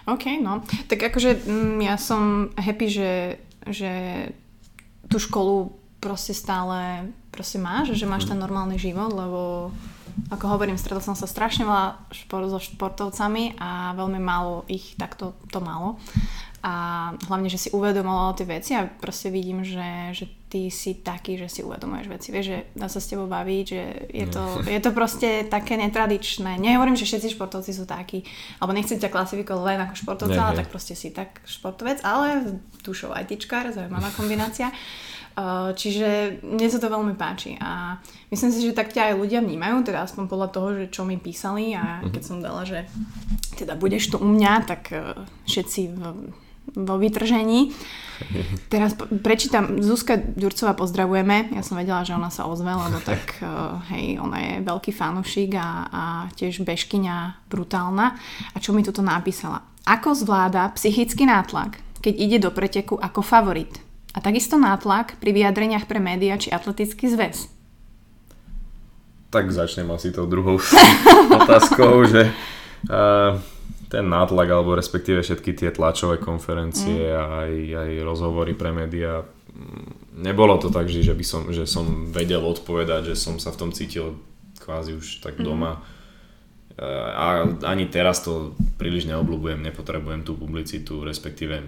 [0.10, 0.66] OK, no.
[0.90, 3.14] Tak akože mm, ja som happy, že,
[3.70, 3.92] že
[5.12, 9.72] tú školu proste stále proste máš, že máš ten normálny život, lebo
[10.28, 15.40] ako hovorím, stretol som sa strašne veľa šport, so športovcami a veľmi málo ich takto
[15.48, 15.96] to malo.
[16.60, 21.40] A hlavne, že si uvedomovala tie veci a proste vidím, že, že ty si taký,
[21.40, 22.36] že si uvedomuješ veci.
[22.36, 24.68] Vieš, že dá sa s tebou baviť, že je to, no.
[24.68, 26.60] je to proste také netradičné.
[26.60, 28.28] Nehovorím, že všetci športovci sú takí,
[28.60, 33.16] alebo nechcem ťa klasifikovať len ako športovca, ale tak proste si tak športovec, ale dušou
[33.16, 34.68] aj tyčkár, zaujímavá kombinácia.
[35.40, 37.96] Eh, čiže mne sa to veľmi páči a
[38.28, 41.16] myslím si, že tak ťa aj ľudia vnímajú, teda aspoň podľa toho, že čo mi
[41.16, 42.12] písali a mhm.
[42.12, 42.84] keď som dala, že
[43.56, 45.16] teda budeš tu u mňa, tak eh,
[45.48, 46.00] všetci v,
[46.76, 47.72] vo vytržení.
[48.74, 53.48] Teraz prečítam, Zuzka Ďurcová pozdravujeme, ja som vedela, že ona sa ozve, lebo tak eh,
[53.96, 56.04] hej, ona je veľký fanúšik a, a
[56.36, 58.20] tiež bežkyňa brutálna.
[58.52, 59.64] A čo mi tuto napísala?
[59.88, 63.88] Ako zvláda psychický nátlak, keď ide do preteku ako favorit?
[64.14, 67.46] A takisto nátlak pri vyjadreniach pre médiá či atletický zväz.
[69.30, 70.58] Tak začnem asi tou druhou
[71.46, 72.34] otázkou, že
[72.90, 73.38] uh,
[73.90, 77.14] ten nátlak, alebo respektíve všetky tie tlačové konferencie mm.
[77.14, 77.54] a aj,
[77.86, 83.14] aj rozhovory pre médiá, mm, nebolo to tak, že, by som, že som vedel odpovedať,
[83.14, 84.18] že som sa v tom cítil
[84.62, 85.46] kvázi už tak mm.
[85.46, 85.82] doma.
[86.80, 91.60] A ani teraz to príliš neobľúbujem, nepotrebujem tú publicitu, respektíve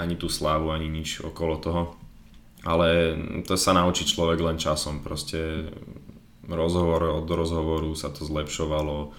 [0.00, 1.82] ani tú slávu, ani nič okolo toho.
[2.64, 5.04] Ale to sa naučí človek len časom.
[5.04, 5.68] Proste
[6.48, 9.12] rozhovor od rozhovoru sa to zlepšovalo.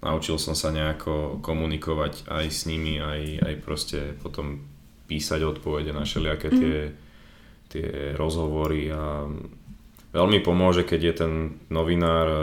[0.00, 4.64] Naučil som sa nejako komunikovať aj s nimi, aj, aj proste potom
[5.10, 6.56] písať odpovede na všelijaké mm.
[6.56, 6.78] tie,
[7.68, 9.26] tie rozhovory a
[10.14, 11.32] veľmi pomôže, keď je ten
[11.68, 12.38] novinár e,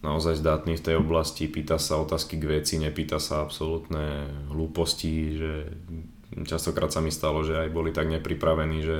[0.00, 5.52] naozaj zdatný v tej oblasti, pýta sa otázky k veci, nepýta sa absolútne hlúposti, že
[6.46, 8.96] častokrát sa mi stalo, že aj boli tak nepripravení, že...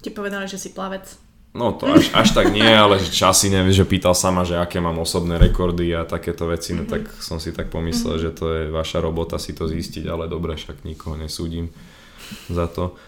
[0.00, 1.06] Ti povedali, že si plavec.
[1.54, 4.82] No to až, až tak nie, ale že časy nevie, že pýtal sama, že aké
[4.82, 6.90] mám osobné rekordy a takéto veci, no mm-hmm.
[6.90, 8.26] tak som si tak pomyslel, mm-hmm.
[8.26, 11.70] že to je vaša robota si to zistiť, ale dobre, však nikoho nesúdim
[12.50, 12.98] za to.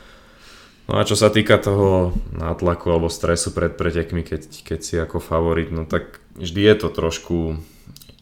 [0.86, 5.18] No a čo sa týka toho nátlaku alebo stresu pred pretekmi, keď, keď si ako
[5.18, 7.58] favorit, no tak vždy je to trošku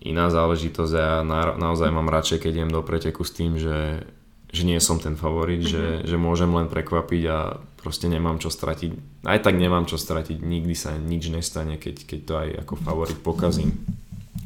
[0.01, 4.09] iná záležitosť ja na, naozaj mám radšej, keď idem do preteku s tým, že,
[4.55, 6.07] že nie som ten favorit, mm-hmm.
[6.07, 9.23] že, že môžem len prekvapiť a proste nemám čo stratiť.
[9.27, 13.19] Aj tak nemám čo stratiť, nikdy sa nič nestane, keď, keď to aj ako favorit
[13.19, 13.75] pokazím.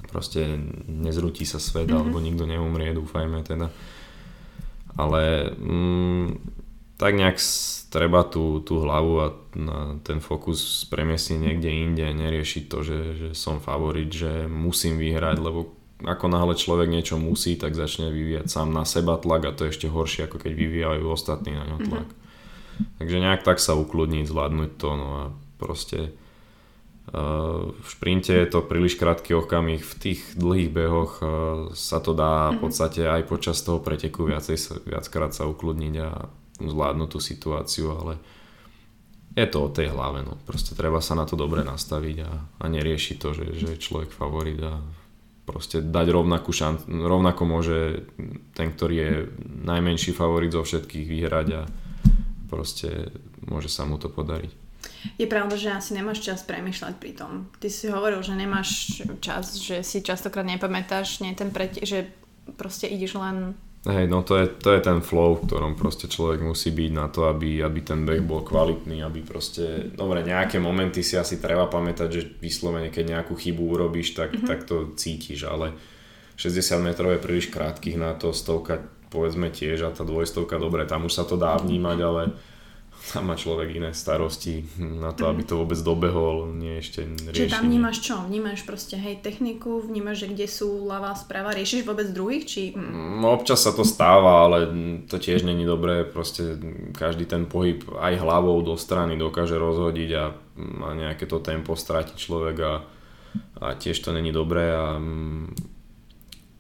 [0.09, 0.57] Proste
[0.89, 2.01] nezrúti sa svet, mm-hmm.
[2.01, 3.69] alebo nikto neumrie, dúfajme teda.
[4.97, 6.27] Ale mm,
[6.99, 7.39] tak nejak
[7.95, 9.29] treba tú, tú hlavu a
[10.03, 15.78] ten fokus premiesniť niekde inde, neriešiť to, že, že som favorit, že musím vyhrať, lebo
[16.05, 19.75] ako náhle človek niečo musí, tak začne vyvíjať sám na seba tlak a to je
[19.75, 22.09] ešte horšie, ako keď vyvíjajú ostatní na ňo tlak.
[22.09, 22.97] Mm-hmm.
[23.03, 25.25] Takže nejak tak sa ukludniť, zvládnuť to, no a
[25.59, 26.15] proste
[27.11, 31.29] uh, v šprinte je to príliš krátky okamih, v tých dlhých behoch uh,
[31.75, 32.63] sa to dá v mhm.
[32.63, 36.31] podstate aj počas toho preteku viacej, viackrát sa ukludniť a
[36.63, 38.23] zvládnuť tú situáciu, ale
[39.35, 40.35] je to o tej hlave, no.
[40.47, 44.11] Proste treba sa na to dobre nastaviť a, a neriešiť to, že, že je človek
[44.11, 44.83] favorit a
[45.49, 48.05] proste dať rovnakú šancu, rovnako môže
[48.53, 49.13] ten, ktorý je
[49.65, 51.63] najmenší favorit zo všetkých vyhrať a
[52.53, 53.09] proste
[53.49, 54.69] môže sa mu to podariť.
[55.17, 57.49] Je pravda, že asi nemáš čas premyšľať pri tom.
[57.57, 62.13] Ty si hovoril, že nemáš čas, že si častokrát nepamätáš, nie ten pretie, že
[62.61, 63.57] proste ideš len...
[63.87, 67.07] Hej, no to je, to je ten flow, v ktorom proste človek musí byť na
[67.07, 71.71] to, aby, aby ten beh bol kvalitný, aby proste, dobre, nejaké momenty si asi treba
[71.71, 74.49] pamätať, že vyslovene, keď nejakú chybu urobíš, tak, mm-hmm.
[74.51, 75.79] tak to cítiš, ale
[76.35, 78.83] 60 metrov je príliš krátkých na to, stovka
[79.15, 82.23] povedzme tiež a tá dvojstovka, dobre, tam už sa to dá vnímať, ale
[83.09, 87.33] tam má človek iné starosti na to, aby to vôbec dobehol, nie ešte riešenie.
[87.33, 88.15] Čiže tam vnímaš čo?
[88.29, 92.45] Vnímaš proste hej techniku, vnímaš, že kde sú ľavá, správa, riešiš vôbec druhých?
[92.45, 92.61] Či...
[92.77, 94.69] No, občas sa to stáva, ale
[95.09, 96.61] to tiež není dobré, proste
[96.93, 100.25] každý ten pohyb aj hlavou do strany dokáže rozhodiť a,
[100.85, 102.75] a nejaké to tempo stráti človek a,
[103.65, 105.01] a tiež to není dobré a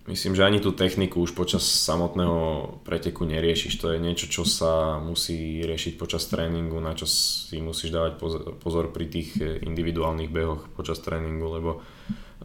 [0.08, 3.76] Myslím, že ani tú techniku už počas samotného preteku neriešiš.
[3.76, 8.16] To je niečo, čo sa musí riešiť počas tréningu, na čo si musíš dávať
[8.56, 11.70] pozor pri tých individuálnych behoch počas tréningu, lebo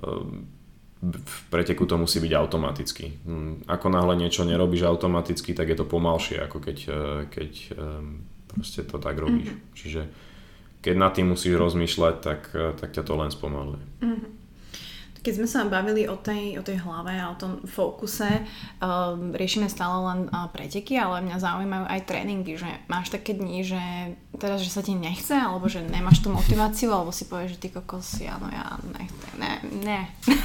[0.03, 0.43] ehm,
[1.03, 3.15] v preteku to musí byť automaticky.
[3.23, 7.01] Hm, ako náhle niečo nerobíš automaticky, tak je to pomalšie, ako keď, e,
[7.31, 7.51] keď
[8.51, 9.55] proste to tak robíš.
[9.55, 9.71] Mm-hmm.
[9.71, 10.01] Čiže
[10.83, 12.41] keď nad tým musíš rozmýšľať, tak,
[12.75, 13.79] tak ťa to len spomaluje.
[14.03, 14.42] Mm-hmm.
[15.23, 18.43] Keď sme sa bavili o tej, o tej hlave a o tom fokuse,
[18.83, 23.63] um, riešime stále len uh, preteky, ale mňa zaujímajú aj tréningy, že máš také dni,
[23.63, 23.81] že
[24.35, 27.67] teraz, že sa ti nechce, alebo že nemáš tú motiváciu, alebo si povieš, že ty
[27.71, 29.53] kokos, áno, ja nechcem, ne,
[29.87, 29.99] ne.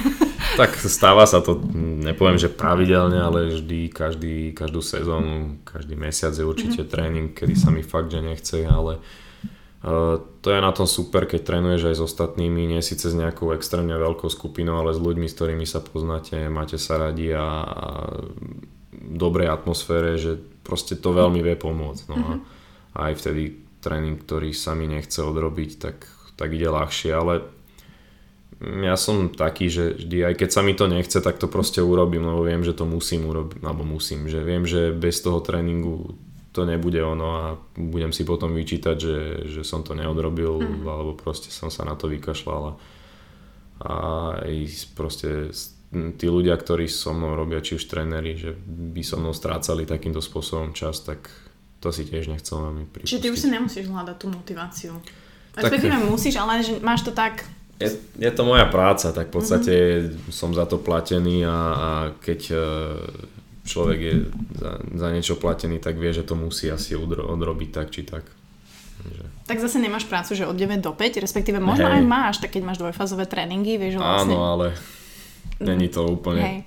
[0.59, 6.47] tak stáva sa to, nepoviem, že pravidelne, ale vždy, každý, každú sezónu, každý mesiac je
[6.47, 6.93] určite mm-hmm.
[6.95, 9.03] tréning, kedy sa mi fakt, že nechce, ale
[10.43, 13.95] to je na tom super, keď trénuješ aj s ostatnými, nie síce s nejakou extrémne
[13.95, 17.89] veľkou skupinou, ale s ľuďmi, s ktorými sa poznáte, máte sa radi a, a
[18.91, 20.35] dobrej atmosfére, že
[20.67, 22.03] proste to veľmi vie pomôcť.
[22.11, 22.31] No a
[23.07, 27.47] aj vtedy tréning, ktorý sa mi nechce odrobiť, tak, tak ide ľahšie, ale
[28.59, 32.27] ja som taký, že vždy, aj keď sa mi to nechce, tak to proste urobím,
[32.27, 36.19] lebo viem, že to musím urobiť, alebo musím, že viem, že bez toho tréningu
[36.49, 37.43] to nebude ono a
[37.77, 40.85] budem si potom vyčítať, že, že som to neodrobil mm.
[40.85, 42.73] alebo proste som sa na to vykašľal a,
[43.85, 43.93] a
[44.97, 45.53] proste
[45.89, 50.21] tí ľudia, ktorí so mnou robia, či už tréneri, že by so mnou strácali takýmto
[50.21, 51.29] spôsobom čas, tak
[51.81, 53.09] to si tiež nechcel veľmi pripustiť.
[53.09, 54.93] Čiže ty už si nemusíš hľadať tú motiváciu.
[55.57, 57.41] Respektíve musíš, ale že máš to tak...
[57.79, 57.89] Je,
[58.19, 60.29] je to moja práca, tak v podstate mm-hmm.
[60.35, 61.89] som za to platený a, a
[62.19, 62.39] keď
[63.65, 64.13] človek je
[64.55, 68.23] za, za niečo platený, tak vie, že to musí asi odro, odrobiť tak či tak.
[68.99, 69.23] Že...
[69.47, 71.99] Tak zase nemáš prácu, že od 9 do 5, respektíve možno Hej.
[71.99, 74.35] aj máš, tak keď máš dvojfázové tréningy, vieš, že vlastne...
[74.35, 74.67] Áno, ale
[75.63, 76.57] není to úplne, Hej.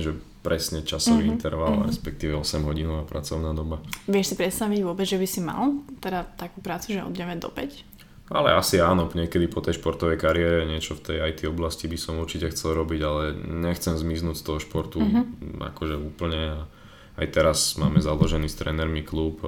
[0.00, 0.10] že
[0.44, 1.34] presne časový mm-hmm.
[1.40, 1.88] interval, mm-hmm.
[1.88, 3.80] respektíve 8 hodinová pracovná doba.
[4.04, 7.48] Vieš si predstaviť vôbec, že by si mal teda takú prácu, že od 9 do
[7.48, 7.93] 5?
[8.32, 12.16] Ale asi áno, niekedy po tej športovej kariére niečo v tej IT oblasti by som
[12.16, 15.24] určite chcel robiť, ale nechcem zmiznúť z toho športu uh-huh.
[15.60, 16.40] akože úplne.
[16.56, 16.60] A
[17.14, 19.38] aj teraz máme založený s trénermi klub,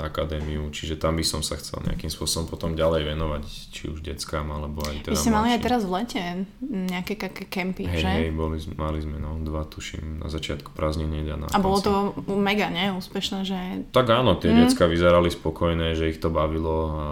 [0.00, 4.48] akadémiu, čiže tam by som sa chcel nejakým spôsobom potom ďalej venovať, či už deckám,
[4.48, 6.22] alebo aj teda Vy ste mali aj teraz v lete
[6.64, 7.20] nejaké
[7.52, 8.08] kempy, hej, že?
[8.08, 11.92] Hej, boli, mali sme no, dva, tuším, na začiatku prázdnin a na A bolo to
[12.32, 12.96] mega, ne?
[12.96, 13.58] Úspešné, že...
[13.92, 14.58] Tak áno, tie mm.
[14.64, 17.06] decka vyzerali spokojné, že ich to bavilo a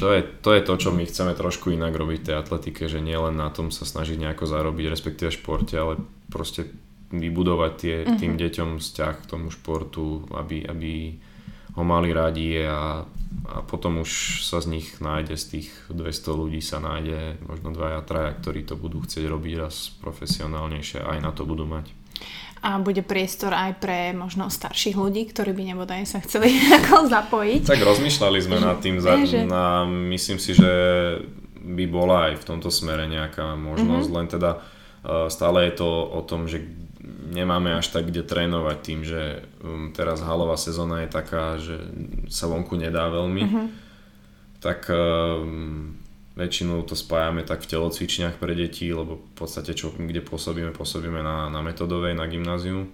[0.00, 3.16] to je, to je to, čo my chceme trošku inak robiť tej atletike, že nie
[3.16, 6.00] len na tom sa snažiť nejako zarobiť, respektíve športe, ale
[6.32, 6.72] proste
[7.08, 8.18] vybudovať tie, uh-huh.
[8.20, 11.16] tým deťom vzťah k tomu športu, aby, aby
[11.78, 13.06] ho mali radi a,
[13.48, 18.04] a potom už sa z nich nájde, z tých 200 ľudí sa nájde možno dvaja,
[18.04, 21.88] traja, ktorí to budú chcieť robiť raz profesionálnejšie aj na to budú mať
[22.58, 26.50] a bude priestor aj pre možno starších ľudí, ktorí by nebodaj sa chceli
[26.82, 27.62] ako zapojiť.
[27.70, 29.46] Tak rozmýšľali sme nad tým, za, že...
[29.46, 30.72] na, myslím si, že
[31.58, 34.18] by bola aj v tomto smere nejaká možnosť, mm-hmm.
[34.18, 36.64] len teda uh, stále je to o tom, že
[37.28, 41.76] nemáme až tak kde trénovať tým, že um, teraz halová sezóna je taká, že
[42.32, 43.66] sa vonku nedá veľmi, mm-hmm.
[44.64, 45.98] tak um,
[46.38, 51.18] Väčšinou to spájame tak v telocvičniach pre deti, lebo v podstate čo, kde pôsobíme, pôsobíme
[51.18, 52.86] na, na metodovej, na gymnáziu.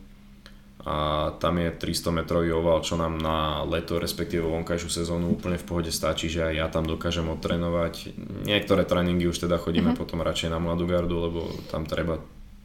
[0.80, 5.64] A tam je 300 metrový oval, čo nám na leto, respektíve vonkajšiu sezónu úplne v
[5.68, 8.16] pohode stačí, že aj ja tam dokážem odtrénovať.
[8.48, 10.00] Niektoré tréningy už teda chodíme mm-hmm.
[10.00, 12.24] potom radšej na mladú gardu, lebo tam treba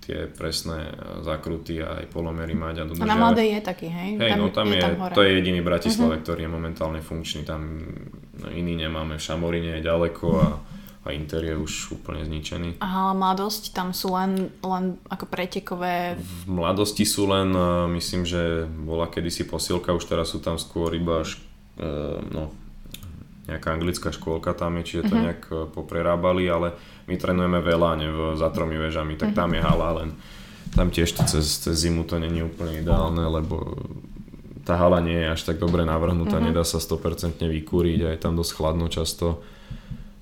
[0.09, 0.89] tie presné
[1.21, 3.05] zakruty a aj polomery mať a dodržiavať.
[3.05, 4.17] A na mladej je taký, hej?
[4.17, 6.25] Hej, tam, no tam je, je tam to je jediný Bratislave, uh-huh.
[6.25, 7.61] ktorý je momentálne funkčný, tam
[8.41, 10.47] no, iný nemáme, v Šamoríne je ďaleko a,
[11.05, 12.81] a Inter je už úplne zničený.
[12.81, 16.17] Aha, mladosť, tam sú len, len ako pretekové...
[16.17, 17.53] V mladosti sú len,
[17.93, 21.37] myslím, že bola kedysi posilka, už teraz sú tam skôr iba š,
[21.77, 21.85] e,
[22.33, 22.49] no,
[23.45, 25.25] nejaká anglická škôlka tam je, čiže to uh-huh.
[25.29, 26.73] nejak e, poprerábali, ale
[27.09, 28.07] my trénujeme veľa ne,
[28.37, 30.13] za tromi vežami, tak tam je hala, len.
[30.77, 33.73] Tam tiež to cez, cez zimu to není úplne ideálne, lebo
[34.61, 36.53] tá hala nie je až tak dobre navrhnutá, uh-huh.
[36.53, 39.41] nedá sa 100% vykúriť a je tam dosť chladno často.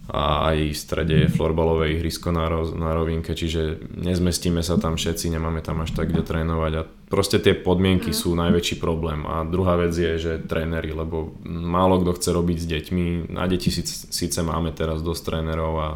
[0.07, 4.95] A aj v strede je florbalové ihrisko na, ro- na rovinke, čiže nezmestíme sa tam
[4.95, 8.17] všetci, nemáme tam až tak kde trénovať a proste tie podmienky mm.
[8.17, 12.67] sú najväčší problém a druhá vec je, že tréneri, lebo málo kto chce robiť s
[12.67, 15.89] deťmi, na deti síce máme teraz dosť trénerov a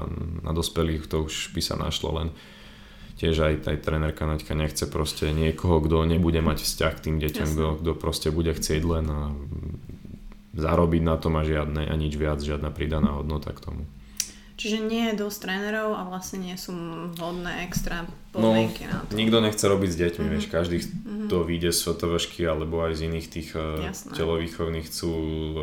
[0.43, 2.27] na dospelých to už by sa našlo, len
[3.19, 7.47] tiež aj, aj trénerka Naďka nechce proste niekoho, kto nebude mať vzťah k tým deťom,
[7.53, 9.29] kto, kto proste bude chcieť len a
[10.57, 13.83] zarobiť na tom a žiadne a nič viac, žiadna pridaná hodnota k tomu.
[14.61, 16.69] Čiže nie je dosť trénerov a vlastne nie sú
[17.17, 19.17] vhodné extra podmienky no, na to.
[19.17, 20.37] Nikto nechce robiť s deťmi, mm-hmm.
[20.37, 21.27] vieš, každý mm-hmm.
[21.33, 24.13] to vyjde z fotovašky alebo aj z iných tých eh, Jasné.
[24.13, 25.57] telovýchovných chcú eh,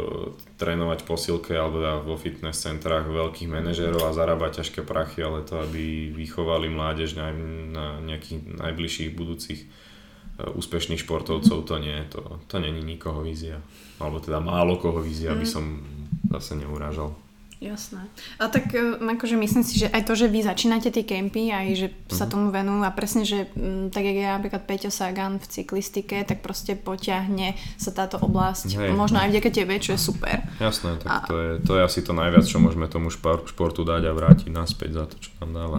[0.59, 6.11] trénovať posilke alebo vo fitness centrách veľkých manažérov a zarábať ťažké prachy, ale to, aby
[6.11, 7.31] vychovali mládež na,
[7.71, 13.63] na nejakých najbližších budúcich eh, úspešných športovcov, to nie, to, to není nikoho vízia.
[14.03, 15.35] Alebo teda málo koho vízia, mm.
[15.39, 15.87] aby som
[16.35, 17.15] zase neurážal.
[17.59, 18.07] Jasné.
[18.39, 21.67] A tak e, akože myslím si, že aj to, že vy začínate tie kempy, aj
[21.75, 22.31] že sa mhm.
[22.31, 26.39] tomu venujú a presne, že m, tak jak je napríklad Peťo Sagan v cyklistike, tak
[26.39, 28.95] proste potiahne sa táto oblasť, Hej.
[28.95, 30.47] možno aj vďaka tebe, čo je super.
[30.63, 31.17] Jasné, tak a...
[31.27, 34.91] to, je, to je asi to najviac, čo môžeme tomu športu dať a vrátiť naspäť
[34.95, 35.79] za to, čo nám dáva.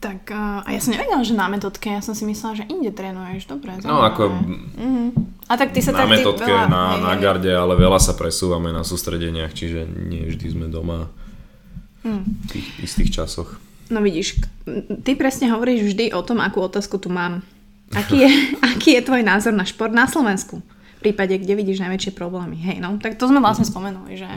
[0.00, 0.32] Tak
[0.64, 3.76] a ja som nevedela, že na metodke, ja som si myslela, že inde trénuješ, dobre.
[3.84, 5.29] No ako mm-hmm.
[5.50, 8.14] A tak ty sa na tak metodke, veľa, na, hej, na garde, ale veľa sa
[8.14, 11.10] presúvame na sústredeniach, čiže nie vždy sme doma
[12.06, 12.22] mm.
[12.22, 13.58] v tých istých časoch.
[13.90, 14.38] No vidíš,
[15.02, 17.42] ty presne hovoríš vždy o tom, akú otázku tu mám.
[17.90, 18.30] Aký je,
[18.70, 20.62] aký je tvoj názor na šport na Slovensku?
[21.02, 22.60] V prípade, kde vidíš najväčšie problémy.
[22.60, 24.28] Hej, no, tak to sme vlastne spomenuli, že...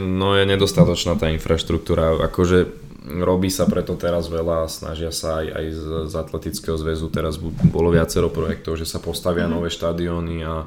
[0.00, 2.16] No je nedostatočná tá infraštruktúra.
[2.26, 5.66] Akože robí sa preto teraz veľa, snažia sa aj, aj
[6.10, 7.38] z, Atletického zväzu, teraz
[7.70, 9.54] bolo viacero projektov, že sa postavia mm-hmm.
[9.54, 10.66] nové štadióny a,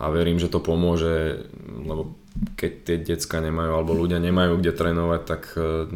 [0.00, 1.44] a verím, že to pomôže,
[1.84, 2.16] lebo
[2.54, 5.90] keď tie decka nemajú alebo ľudia nemajú kde trénovať, tak e,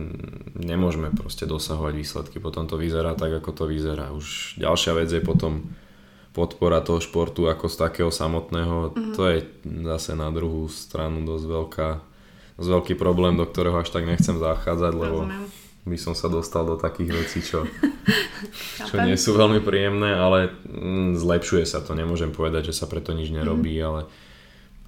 [0.58, 2.36] nemôžeme proste dosahovať výsledky.
[2.42, 4.10] Potom to vyzerá tak, ako to vyzerá.
[4.10, 5.70] Už ďalšia vec je potom
[6.34, 8.90] podpora toho športu ako z takého samotného.
[8.90, 9.14] Mm-hmm.
[9.14, 9.38] To je
[9.86, 11.90] zase na druhú stranu dosť veľká
[12.58, 16.62] dosť veľký problém, do ktorého až tak nechcem zachádzať, lebo Rozumiem by som sa dostal
[16.62, 17.66] do takých vecí, čo,
[18.88, 21.98] čo nie sú veľmi príjemné, ale mm, zlepšuje sa to.
[21.98, 23.86] Nemôžem povedať, že sa preto nič nerobí, mm.
[23.86, 24.00] ale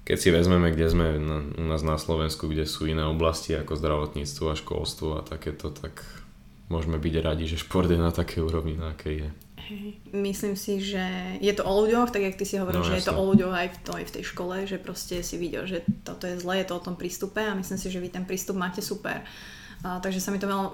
[0.07, 3.75] keď si vezmeme, kde sme na, u nás na Slovensku, kde sú iné oblasti ako
[3.75, 6.05] zdravotníctvo a školstvo a takéto, tak
[6.71, 9.29] môžeme byť radi, že šport je na také úrovni, na akej je.
[10.13, 11.01] Myslím si, že
[11.41, 13.01] je to o ľuďoch, tak jak ty si hovoril, no, že jasne.
[13.01, 15.65] je to o ľuďoch aj v, to, aj v tej škole, že proste si videl,
[15.65, 18.29] že toto je zlé, je to o tom prístupe a myslím si, že vy ten
[18.29, 19.25] prístup máte super.
[19.85, 20.65] A, takže sa mi to veľmi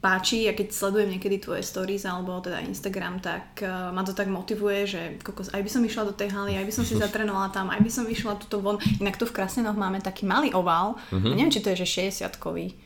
[0.00, 4.32] páči a keď sledujem niekedy tvoje stories alebo teda Instagram, tak uh, ma to tak
[4.32, 7.52] motivuje, že kokos, aj by som išla do tej haly, aj by som si zatrenovala
[7.52, 8.80] tam, aj by som vyšla tuto von.
[9.02, 11.36] Inak tu v Krasnenoch máme taký malý oval, uh-huh.
[11.36, 12.85] neviem, či to je že 60-kový.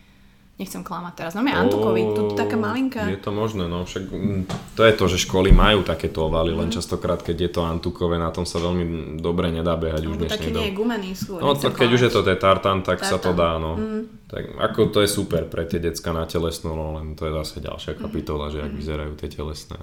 [0.60, 3.08] Nechcem klamať teraz, no je Antukovi, tu taká malinká.
[3.08, 4.42] Je to možné, no však mm,
[4.76, 8.28] to je to, že školy majú takéto ovaly, len častokrát, keď je to Antukové, na
[8.28, 11.40] tom sa veľmi dobre nedá behať už dnešnej Také nie gumený sú.
[11.40, 13.08] No to, keď už je to tartan, tak tartan.
[13.08, 13.80] sa to dá, no.
[13.80, 14.02] Mm.
[14.28, 17.64] Tak ako to je super pre tie decka na telesnú, no len to je zase
[17.64, 18.52] ďalšia kapitola, mm.
[18.52, 19.80] že ak vyzerajú tie telesné.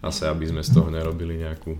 [0.00, 1.76] Asi aby sme z toho nerobili nejakú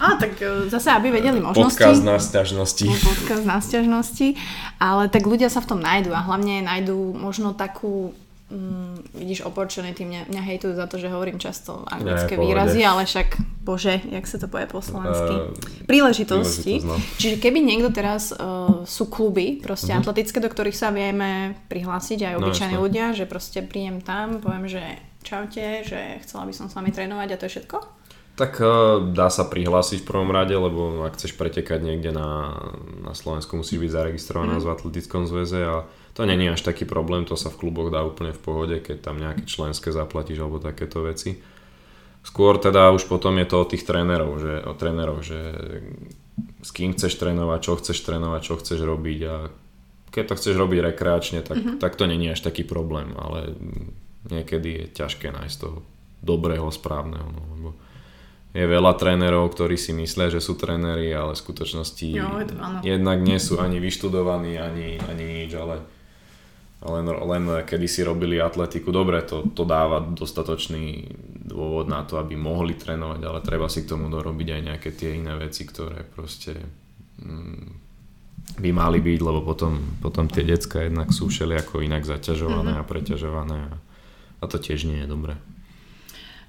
[0.00, 1.76] a tak e, zase, aby vedeli možnosti.
[1.76, 2.86] Podkaz na stiažnosti.
[3.10, 4.36] Podkaz na stiažnosti,
[4.80, 8.16] ale tak ľudia sa v tom nájdú a hlavne nájdú možno takú
[8.50, 13.06] mm, vidíš, opportunity, mňa, mňa hejtujú za to, že hovorím často anglické Nie, výrazy, ale
[13.06, 13.28] však,
[13.62, 15.34] bože, jak sa to povie po slovensky?
[15.34, 15.54] Uh,
[15.86, 16.82] príležitosti.
[16.82, 16.98] No.
[17.16, 20.02] Čiže keby niekto teraz, uh, sú kluby, proste uh-huh.
[20.02, 24.42] atletické, do ktorých sa vieme prihlásiť aj no, obyčajní no, ľudia, že proste príjem tam,
[24.42, 24.82] poviem, že
[25.22, 27.99] čaute, že chcela by som s vami trénovať a to je všetko?
[28.40, 28.68] Tak eh,
[29.12, 32.56] dá sa prihlásiť v prvom rade, lebo ak chceš pretekať niekde na,
[33.04, 34.64] na Slovensku, musíš byť zaregistrovaná mm.
[34.64, 35.84] v Atletickom zväze a
[36.16, 39.20] to není až taký problém, to sa v kluboch dá úplne v pohode, keď tam
[39.20, 41.36] nejaké členské zaplatíš alebo takéto veci.
[42.24, 45.40] Skôr teda už potom je to o tých trénerov, že, o trénerov, že
[46.60, 49.34] s kým chceš trénovať, čo chceš trénovať, čo chceš robiť a
[50.10, 51.78] keď to chceš robiť rekreačne, tak, mm-hmm.
[51.80, 53.56] tak to není až taký problém, ale
[54.28, 55.84] niekedy je ťažké nájsť toho
[56.20, 57.68] dobrého, správneho, no, lebo
[58.50, 63.22] je veľa trénerov, ktorí si myslia, že sú tréneri, ale v skutočnosti jo, to, jednak
[63.22, 65.86] nie sú ani vyštudovaní, ani, ani nič, ale
[66.82, 71.06] len, len kedy si robili atletiku, dobre, to, to dáva dostatočný
[71.46, 75.14] dôvod na to, aby mohli trénovať, ale treba si k tomu dorobiť aj nejaké tie
[75.14, 76.58] iné veci, ktoré proste
[77.22, 82.82] mm, by mali byť, lebo potom, potom tie decka jednak sú všelijako inak zaťažované mm-hmm.
[82.82, 83.72] a preťažované a,
[84.42, 85.38] a to tiež nie je dobré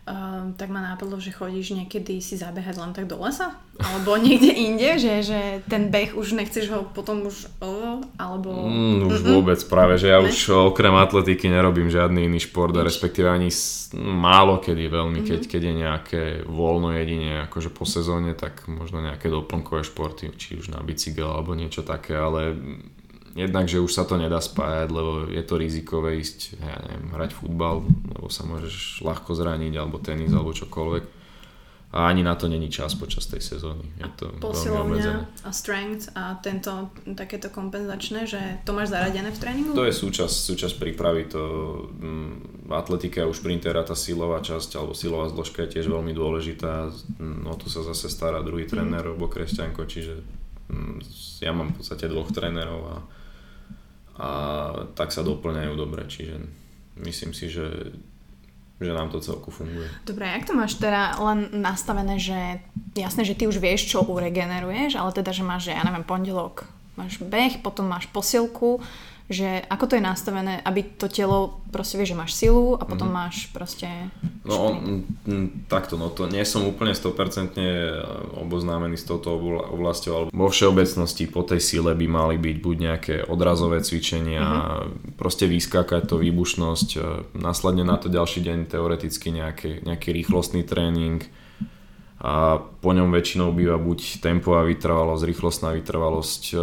[0.08, 3.58] uh, tak ma nápadlo, že chodíš niekedy si zabehať len tak do lesa?
[3.82, 8.54] Alebo niekde inde, že, že ten beh už nechceš ho potom už, uh, alebo...
[8.54, 9.34] Mm, už Mm-mm.
[9.42, 10.30] vôbec práve, že ja ne?
[10.30, 13.50] už okrem atletiky nerobím žiadny iný šport, a respektíve ani
[13.98, 15.30] málo kedy veľmi, mm-hmm.
[15.30, 20.62] keď, keď je nejaké voľno jedine akože po sezóne, tak možno nejaké doplnkové športy, či
[20.62, 22.54] už na bicykel alebo niečo také, ale
[23.36, 27.32] jednak, že už sa to nedá spájať, lebo je to rizikové ísť, ja neviem, hrať
[27.36, 27.84] futbal,
[28.18, 31.22] lebo sa môžeš ľahko zraniť, alebo tenis, alebo čokoľvek.
[31.92, 33.84] A ani na to není čas počas tej sezóny.
[34.00, 36.88] Je to Posilovňa a strength a tento,
[37.20, 39.76] takéto kompenzačné, že to máš zaradené v tréningu?
[39.76, 41.28] To je súčasť, súčasť prípravy.
[41.36, 41.44] To,
[41.92, 42.32] mm,
[42.72, 46.96] v atletike a už sprintera tá silová časť alebo silová zložka je tiež veľmi dôležitá.
[47.20, 48.72] No tu sa zase stará druhý mhm.
[48.72, 49.12] tréner, mm.
[49.12, 50.16] Robo Kresťanko, čiže
[50.72, 50.96] mm,
[51.44, 52.96] ja mám v podstate dvoch trénerov a
[54.22, 54.30] a
[54.94, 56.38] tak sa doplňajú dobre, čiže
[57.02, 57.98] myslím si, že,
[58.78, 59.90] že nám to celku funguje.
[60.06, 62.62] Dobre, jak to máš teda len nastavené, že
[62.94, 66.70] jasné, že ty už vieš, čo uregeneruješ, ale teda, že máš, ja neviem, pondelok
[67.00, 68.84] máš beh, potom máš posilku,
[69.32, 73.08] že ako to je nastavené, aby to telo proste vie, že máš silu a potom
[73.08, 73.32] mm-hmm.
[73.32, 73.88] máš proste...
[74.44, 75.08] No m,
[75.72, 77.56] takto, no to nie som úplne 100%
[78.44, 79.40] oboznámený s touto
[79.72, 85.16] oblasťou, ale vo všeobecnosti po tej sile by mali byť buď nejaké odrazové cvičenia, mm-hmm.
[85.16, 86.90] proste vyskákať to výbušnosť,
[87.40, 91.24] následne na to ďalší deň teoreticky nejaký, nejaký rýchlostný tréning,
[92.22, 96.54] a po ňom väčšinou býva buď tempová vytrvalosť, rýchlostná vytrvalosť,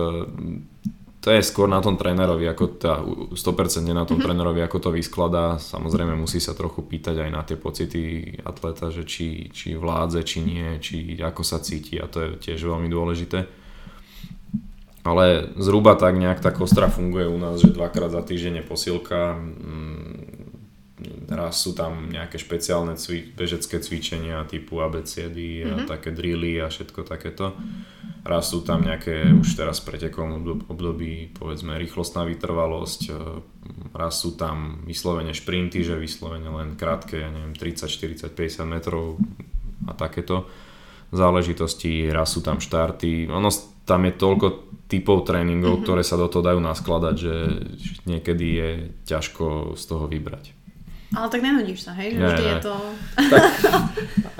[1.28, 3.36] to je skôr na tom trénerovi, ako tá, 100%
[3.92, 4.24] na tom mm-hmm.
[4.24, 5.60] trénerovi, ako to vyskladá.
[5.60, 10.40] Samozrejme musí sa trochu pýtať aj na tie pocity atleta, že či, či vládze, či
[10.40, 13.44] nie, či ako sa cíti a to je tiež veľmi dôležité.
[15.04, 19.36] Ale zhruba tak nejak tá kostra funguje u nás, že dvakrát za týždeň je posilka,
[19.36, 20.17] mm,
[21.28, 25.88] raz sú tam nejaké špeciálne cvi- bežecké cvičenia typu ABCD a mm-hmm.
[25.88, 27.52] také drilly a všetko takéto.
[28.24, 33.12] Raz sú tam nejaké už teraz pretekom období povedzme rýchlostná vytrvalosť, e,
[33.92, 39.20] raz sú tam vyslovene šprinty, že vyslovene len krátke, ja neviem, 30, 40, 50 metrov
[39.84, 40.48] a takéto
[41.12, 43.48] záležitosti, raz sú tam štarty, ono
[43.88, 44.46] tam je toľko
[44.88, 45.84] typov tréningov, mm-hmm.
[45.84, 47.34] ktoré sa do toho dajú naskladať, že
[48.08, 48.68] niekedy je
[49.04, 50.57] ťažko z toho vybrať.
[51.09, 52.16] Ale tak nenudíš sa, hej?
[52.16, 52.74] Že vždy je to...
[53.16, 53.44] Tak,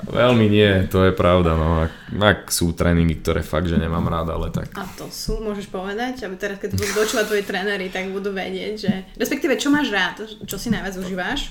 [0.05, 1.57] veľmi nie, to je pravda.
[1.57, 1.89] No.
[1.89, 4.69] Ak, ak sú tréningy, ktoré fakt, že nemám rád, ale tak...
[4.77, 8.73] A to sú, môžeš povedať, aby teraz, keď budú počúvať tvoji tréneri, tak budú vedieť,
[8.77, 8.93] že...
[9.17, 10.29] Respektíve, čo máš rád?
[10.45, 11.49] Čo si najviac užíváš?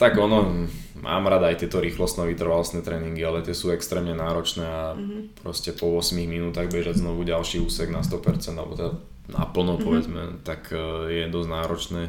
[0.00, 0.64] Tak ono,
[1.04, 5.44] mám rada aj tieto rýchlostno vytrvalostné tréningy, ale tie sú extrémne náročné a mm-hmm.
[5.44, 8.96] proste po 8 minútach bežať znovu ďalší úsek na 100%, alebo teda
[9.28, 9.84] naplno mm-hmm.
[9.84, 12.02] povedzme, tak uh, je dosť náročné.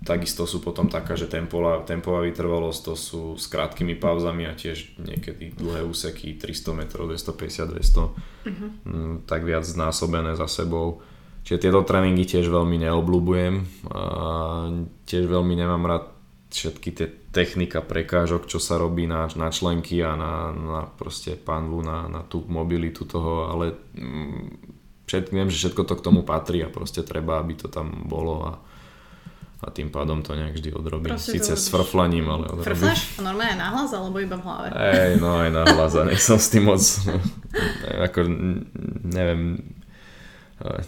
[0.00, 4.96] Takisto sú potom taká, že tempová, tempová vytrvalosť to sú s krátkými pauzami a tiež
[4.96, 8.70] niekedy dlhé úseky 300 metrov, 250, 200, uh-huh.
[9.28, 11.04] tak viac znásobené za sebou.
[11.44, 13.54] Čiže tieto tréningy tiež veľmi neobľúbujem.
[13.92, 14.02] A
[15.04, 16.04] tiež veľmi nemám rád
[16.50, 21.84] všetky tie technika prekážok, čo sa robí na, na členky a na, na proste panvu,
[21.84, 24.46] na, na tú mobilitu toho, ale mm,
[25.06, 28.34] všetko, viem, že všetko to k tomu patrí a proste treba, aby to tam bolo
[28.42, 28.52] a,
[29.60, 31.12] a tým pádom to nejak vždy odrobím.
[31.12, 32.64] Proste Sice s frflaním, ale odrobím.
[32.64, 33.20] Frflaš?
[33.20, 34.66] Normálne na hlas alebo iba v hlave?
[34.72, 36.80] Ej, no aj na hlas a som s tým moc,
[38.08, 38.24] ako
[39.04, 39.60] neviem,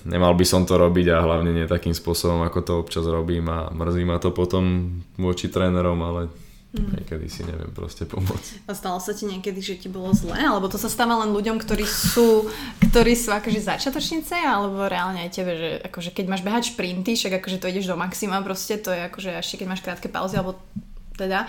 [0.09, 3.69] nemal by som to robiť a hlavne nie takým spôsobom, ako to občas robím a
[3.73, 4.89] mrzí ma to potom
[5.21, 6.33] voči trénerom, ale
[6.77, 7.05] mm.
[7.05, 8.67] niekedy si neviem proste pomôcť.
[8.69, 10.37] A stalo sa ti niekedy, že ti bolo zle?
[10.37, 12.49] Alebo to sa stáva len ľuďom, ktorí sú,
[12.91, 17.41] ktorí sú akože začiatočnice, alebo reálne aj tebe, že akože keď máš behať šprinty, však
[17.41, 20.57] akože to ideš do maxima proste, to je akože ešte keď máš krátke pauzy, alebo
[21.17, 21.47] teda,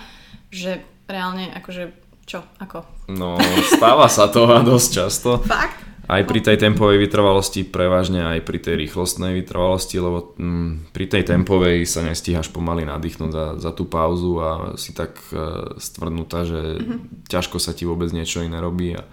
[0.52, 3.08] že reálne akože čo, ako?
[3.12, 3.36] No,
[3.68, 5.30] stáva sa to a dosť často.
[5.44, 5.93] Fakt?
[6.04, 11.22] Aj pri tej tempovej vytrvalosti, prevažne aj pri tej rýchlostnej vytrvalosti, lebo mm, pri tej
[11.32, 16.60] tempovej sa nestíhaš pomaly nadýchnuť za, za tú pauzu a si tak uh, stvrdnutá, že
[16.60, 17.24] mm-hmm.
[17.32, 19.08] ťažko sa ti vôbec niečo iné robí a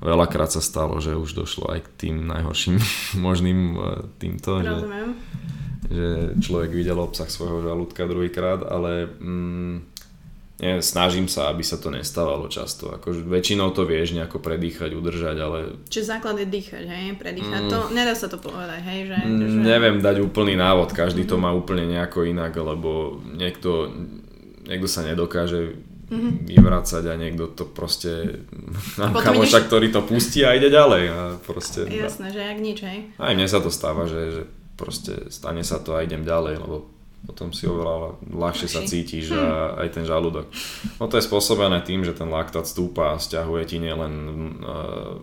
[0.00, 2.80] veľakrát sa stalo, že už došlo aj k tým najhorším
[3.26, 3.84] možným uh,
[4.16, 4.76] týmto, že,
[5.92, 6.08] že
[6.40, 9.89] človek videl obsah svojho žalúdka druhýkrát, ale mm,
[10.84, 12.92] snažím sa, aby sa to nestávalo často.
[12.92, 15.58] Akože väčšinou to vieš nejako predýchať, udržať, ale...
[15.88, 17.16] Čiže základ je dýchať, hej?
[17.16, 17.70] Predýchať mm.
[17.72, 19.08] to, nedá sa to povedať, hej?
[19.08, 19.56] Že, mm, že...
[19.64, 21.32] Neviem dať úplný návod, každý mm-hmm.
[21.32, 21.44] to mhm.
[21.44, 23.88] má úplne nejako inak, lebo niekto,
[24.68, 25.80] niekto sa nedokáže
[26.12, 26.32] mm-hmm.
[26.44, 28.44] vyvracať a niekto to proste...
[29.00, 29.68] Mám kamoša, ideš...
[29.72, 31.02] ktorý to pustí a ide ďalej.
[31.08, 32.98] A proste, Jasné, že jak nič, hej?
[33.16, 34.42] Aj mne sa to stáva, že, že
[34.76, 36.99] proste stane sa to a idem ďalej, lebo
[37.30, 39.38] potom si oveľa ľahšie sa cítiš hm.
[39.38, 39.46] a
[39.86, 40.50] aj ten žalúdok.
[40.98, 44.14] No to je spôsobené tým, že ten laktát stúpa a stiahuje ti nielen,
[44.58, 45.14] uh,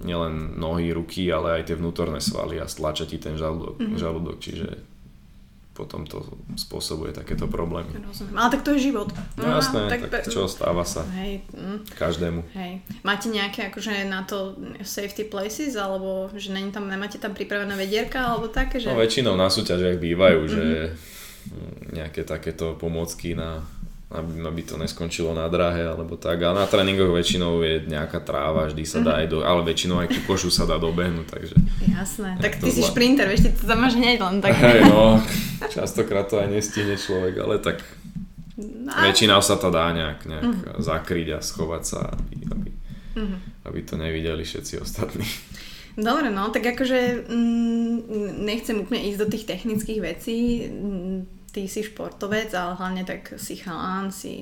[0.00, 4.00] nielen nohy, ruky, ale aj tie vnútorné svaly a stlača ti ten žalúdok, mm-hmm.
[4.00, 4.88] žalúdok čiže
[5.70, 6.20] potom to
[6.60, 7.88] spôsobuje takéto problémy.
[8.04, 8.36] Rozumiem.
[8.36, 9.08] Ale tak to je život.
[9.40, 11.96] No, no jasné, tak, tak čo stáva sa hej, mm.
[11.96, 12.40] každému.
[12.52, 12.84] Hej.
[13.00, 18.20] Máte nejaké akože na to safety places, alebo že není tam, nemáte tam pripravené vedierka,
[18.20, 18.76] alebo také?
[18.76, 18.92] Že...
[18.92, 20.52] No väčšinou na súťažiach bývajú, mm-hmm.
[20.52, 20.64] že
[21.90, 23.62] nejaké takéto pomôcky na,
[24.10, 26.42] aby, aby to neskončilo na drahe alebo tak.
[26.42, 30.10] A na tréningoch väčšinou je nejaká tráva, vždy sa dá aj do, ale väčšinou aj
[30.10, 31.54] ku košu sa dá dobehnúť, takže...
[31.86, 32.90] Jasné, tak ty si zla...
[32.90, 34.54] šprinter, vieš, ty to tam máš hneď len tak.
[34.58, 35.22] Hej, no,
[35.74, 37.86] častokrát to aj nestihne človek, ale tak
[38.58, 38.90] no.
[38.90, 40.82] väčšinou sa to dá nejak, nejak uh-huh.
[40.82, 42.70] zakryť a schovať sa, aby, aby,
[43.14, 43.38] uh-huh.
[43.70, 45.26] aby to nevideli všetci ostatní.
[45.98, 47.96] Dobre, no, tak akože mm,
[48.46, 50.66] nechcem úplne ísť do tých technických vecí.
[50.70, 54.34] Mm, ty si športovec, ale hlavne tak si chalán, si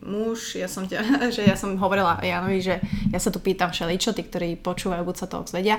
[0.00, 0.56] muž.
[0.56, 1.00] Ja som, ťa,
[1.36, 2.80] že ja som hovorila Janovi, že
[3.12, 5.76] ja sa tu pýtam všeličo, tí, ktorí počúvajú, buď sa to vedia.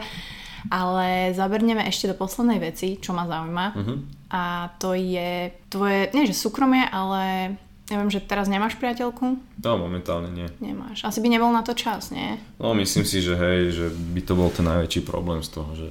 [0.74, 3.66] Ale zaberneme ešte do poslednej veci, čo ma zaujíma.
[3.78, 3.98] Uh-huh.
[4.34, 7.56] A to je tvoje, nie že súkromie, ale
[7.88, 9.40] ja viem, že teraz nemáš priateľku?
[9.64, 10.50] No, momentálne nie.
[10.60, 11.08] Nemáš.
[11.08, 12.36] Asi by nebol na to čas, nie?
[12.60, 15.88] No, myslím si, že hej, že by to bol ten najväčší problém z toho, že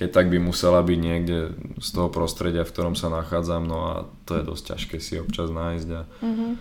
[0.00, 3.94] keď tak by musela byť niekde z toho prostredia, v ktorom sa nachádzam, no a
[4.24, 6.52] to je dosť ťažké si občas nájsť a, uh-huh.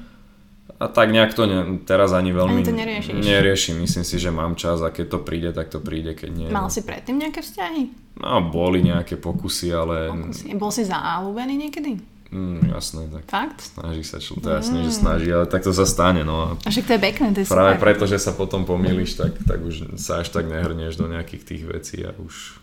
[0.75, 3.15] a tak nejak to ne, teraz ani veľmi ani to neriešim.
[3.23, 3.75] neriešim.
[3.79, 6.49] Myslím si, že mám čas a keď to príde, tak to príde, keď nie.
[6.51, 8.11] Mal si predtým nejaké vzťahy?
[8.19, 10.11] No, boli nejaké pokusy, ale...
[10.11, 10.59] Pokusy.
[10.59, 12.19] Bol si záľúbený niekedy?
[12.29, 13.73] Mm, jasné, tak Fakt?
[13.73, 14.85] snaží sa, čo, to jasné, mm.
[14.85, 16.59] že snaží, ale tak to sa stane, no.
[16.61, 17.83] A však to je pekné, to je Práve super.
[17.89, 21.63] preto, že sa potom pomýliš, tak, tak už sa až tak nehrnieš do nejakých tých
[21.65, 22.61] vecí a už,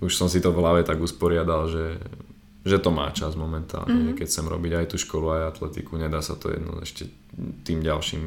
[0.00, 2.00] už som si to v hlave tak usporiadal, že,
[2.66, 4.16] že to má čas momentálne, mm-hmm.
[4.18, 7.08] keď chcem robiť aj tú školu, aj atletiku, nedá sa to jedno ešte
[7.64, 8.24] tým ďalším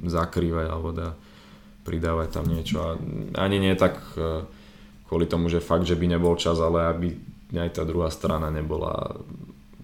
[0.00, 1.14] zakrývať alebo dá
[1.84, 2.80] pridávať tam niečo.
[2.80, 2.96] A
[3.38, 4.44] ani nie tak eh,
[5.08, 7.08] kvôli tomu, že fakt, že by nebol čas, ale aby
[7.54, 9.14] aj tá druhá strana nebola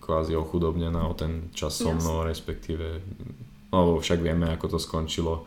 [0.01, 2.99] kvázi ochudobnená o ten čas so mnou, respektíve,
[3.71, 5.47] no však vieme, ako to skončilo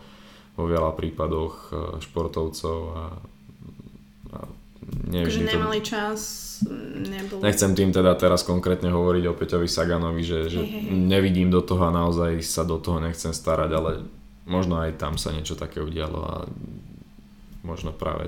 [0.54, 3.04] vo veľa prípadoch e, športovcov a
[5.10, 5.86] nevždy Takže nemali to...
[5.86, 6.20] čas,
[6.96, 7.40] nebol...
[7.44, 10.94] Nechcem tým teda teraz konkrétne hovoriť o Peťovi Saganovi, že, že hey, hey.
[10.94, 13.92] nevidím do toho a naozaj sa do toho nechcem starať, ale
[14.48, 16.36] možno aj tam sa niečo také udialo a
[17.64, 18.28] možno práve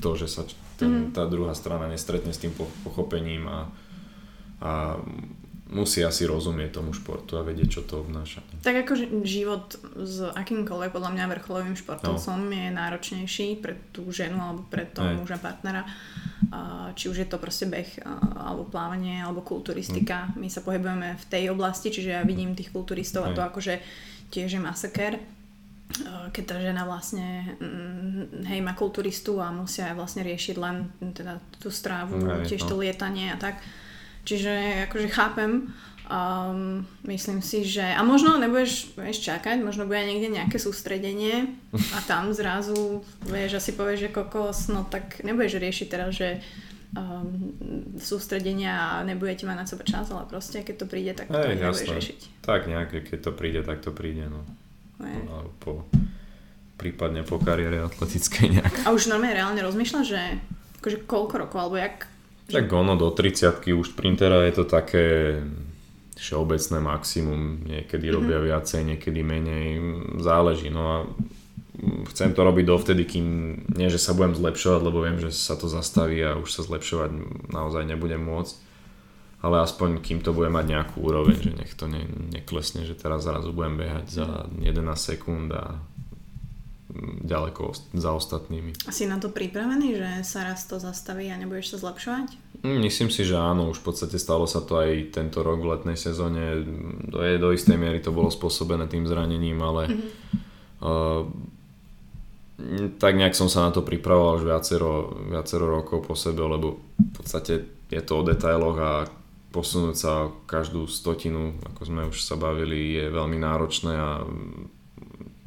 [0.00, 0.42] to, že sa
[0.78, 1.16] ten, mm.
[1.16, 2.52] tá druhá strana nestretne s tým
[2.84, 3.60] pochopením a,
[4.62, 4.72] a
[5.68, 8.40] musí asi rozumieť tomu športu a vedieť, čo to obnáša.
[8.64, 12.52] Tak ako život s akýmkoľvek podľa mňa vrcholovým športovcom no.
[12.56, 15.84] je náročnejší pre tú ženu alebo pre toho muža partnera.
[16.96, 18.00] Či už je to proste beh
[18.36, 20.32] alebo plávanie alebo kulturistika.
[20.32, 20.40] Mm.
[20.40, 23.32] My sa pohybujeme v tej oblasti, čiže ja vidím tých kulturistov Aj.
[23.32, 23.84] a to akože
[24.32, 25.20] tiež je masaker
[26.32, 30.84] keď tá žena vlastne mm, hej, má kulturistu a musia vlastne riešiť len
[31.16, 32.68] teda tú strávu, hej, tiež no.
[32.68, 33.56] to lietanie a tak.
[34.28, 35.72] Čiže akože chápem,
[36.12, 41.56] um, myslím si, že a možno nebudeš vieš, čakať, možno bude niekde nejaké sústredenie
[41.96, 46.44] a tam zrazu vieš, asi povieš, že kokos, no tak nebudeš riešiť teraz, že
[46.92, 47.56] um,
[47.96, 51.88] sústredenia a nebudete mať na seba čas, ale proste keď to príde, tak to nebudeš
[51.88, 52.44] riešiť.
[52.44, 54.44] Tak nejaké, keď to príde, tak to príde, no.
[54.98, 55.72] Po, po,
[56.76, 58.74] prípadne po kariére atletickej nejak.
[58.84, 60.20] A už normálne reálne rozmýšľa, že
[60.84, 62.17] akože koľko rokov, alebo jak
[62.48, 65.36] tak ono do 30 už printera je to také
[66.18, 68.18] všeobecné maximum, niekedy mm-hmm.
[68.18, 69.66] robia viacej, niekedy menej,
[70.18, 70.72] záleží.
[70.72, 70.96] No a
[72.10, 73.26] chcem to robiť dovtedy, kým
[73.70, 77.10] nie, že sa budem zlepšovať, lebo viem, že sa to zastaví a už sa zlepšovať
[77.54, 78.66] naozaj nebudem môcť.
[79.38, 82.02] Ale aspoň kým to bude mať nejakú úroveň, že nech to ne,
[82.34, 84.26] neklesne, že teraz zrazu budem behať za
[84.58, 85.78] 11 sekúnd a
[87.22, 88.72] ďaleko za ostatnými.
[88.88, 92.28] A si na to pripravený, že sa raz to zastaví a nebudeš sa zlepšovať?
[92.64, 95.76] Mm, myslím si, že áno, už v podstate stalo sa to aj tento rok v
[95.76, 96.64] letnej sezóne.
[97.12, 100.08] Do, do istej miery to bolo spôsobené tým zranením, ale mm-hmm.
[100.80, 101.22] uh,
[102.96, 104.92] tak nejak som sa na to pripravoval už viacero,
[105.28, 108.92] viacero rokov po sebe, lebo v podstate je to o detailoch a
[109.52, 114.10] posunúť sa každú stotinu, ako sme už sa bavili, je veľmi náročné a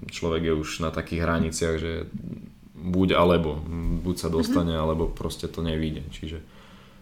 [0.10, 1.92] človek je už na takých hraniciach, že
[2.82, 3.62] buď alebo,
[4.02, 4.84] buď sa dostane, mm-hmm.
[4.88, 6.02] alebo proste to nevíde.
[6.10, 6.42] Čiže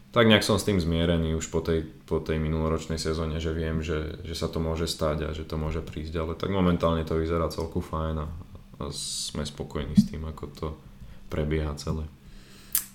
[0.09, 3.85] tak nejak som s tým zmierený už po tej, po tej minuloročnej sezóne, že viem,
[3.85, 7.13] že, že sa to môže stať a že to môže prísť, ale tak momentálne to
[7.13, 8.27] vyzerá celku fajn a,
[8.81, 10.67] a sme spokojní s tým, ako to
[11.29, 12.09] prebieha celé.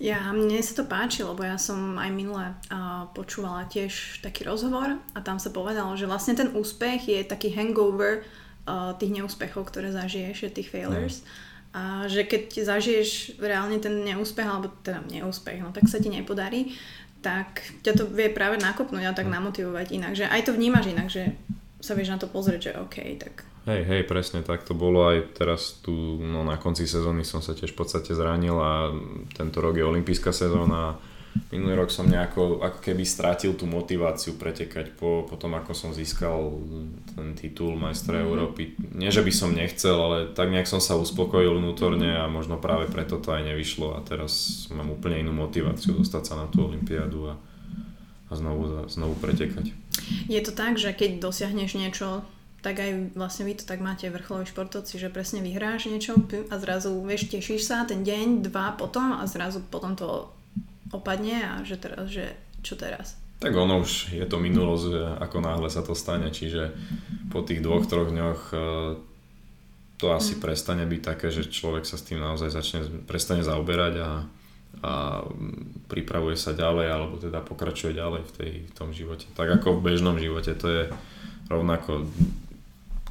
[0.02, 4.98] Ja, mne sa to páči, lebo ja som aj minule uh, počúvala tiež taký rozhovor
[5.14, 8.26] a tam sa povedalo, že vlastne ten úspech je taký hangover
[8.96, 11.20] tých neúspechov, ktoré zažiješ, tých failures.
[11.20, 11.28] Mm.
[11.74, 16.72] A že keď zažiješ reálne ten neúspech, alebo teda neúspech, no tak sa ti nepodarí,
[17.18, 19.34] tak ťa to vie práve nakopnúť a tak mm.
[19.34, 20.12] namotivovať inak.
[20.14, 21.34] Že aj to vnímaš inak, že
[21.84, 23.44] sa vieš na to pozrieť, že OK, tak...
[23.64, 27.56] Hej, hej, presne tak to bolo aj teraz tu, no na konci sezóny som sa
[27.56, 28.92] tiež v podstate zranil a
[29.32, 31.00] tento rok je olimpijská sezóna
[31.50, 35.90] minulý rok som nejako ako keby strátil tú motiváciu pretekať po, po tom, ako som
[35.90, 36.58] získal
[37.14, 38.28] ten titul majstra mm-hmm.
[38.30, 38.62] Európy.
[38.94, 42.86] Nie, že by som nechcel, ale tak nejak som sa uspokojil vnútorne a možno práve
[42.90, 47.30] preto to aj nevyšlo a teraz mám úplne inú motiváciu dostať sa na tú olympiádu
[47.30, 47.34] a,
[48.30, 49.74] a znovu, znovu pretekať.
[50.26, 52.26] Je to tak, že keď dosiahneš niečo
[52.64, 56.16] tak aj vlastne vy to tak máte vrcholoví športovci, že presne vyhráš niečo
[56.48, 60.32] a zrazu, vieš, tešíš sa ten deň, dva potom a zrazu potom to
[60.92, 63.16] opadne a že teraz, že čo teraz?
[63.44, 66.72] Tak ono už je to minulosť, ako náhle sa to stane, čiže
[67.28, 68.56] po tých dvoch, troch dňoch e,
[70.00, 70.40] to asi mm.
[70.40, 74.10] prestane byť také, že človek sa s tým naozaj začne, prestane zaoberať a,
[74.80, 74.92] a
[75.92, 79.28] pripravuje sa ďalej, alebo teda pokračuje ďalej v, tej, v tom živote.
[79.36, 80.82] Tak ako v bežnom živote, to je
[81.52, 82.08] rovnako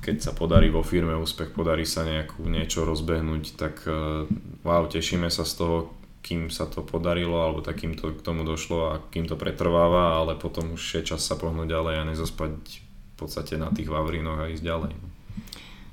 [0.03, 4.27] keď sa podarí vo firme úspech, podarí sa nejakú, niečo rozbehnúť, tak e,
[4.67, 8.95] wow, tešíme sa z toho, kým sa to podarilo, alebo takým to k tomu došlo
[8.95, 13.15] a kým to pretrváva, ale potom už je čas sa pohnúť ďalej a nezospať v
[13.19, 14.91] podstate na tých Vavrinoch a ísť ďalej.
[14.95, 15.07] No.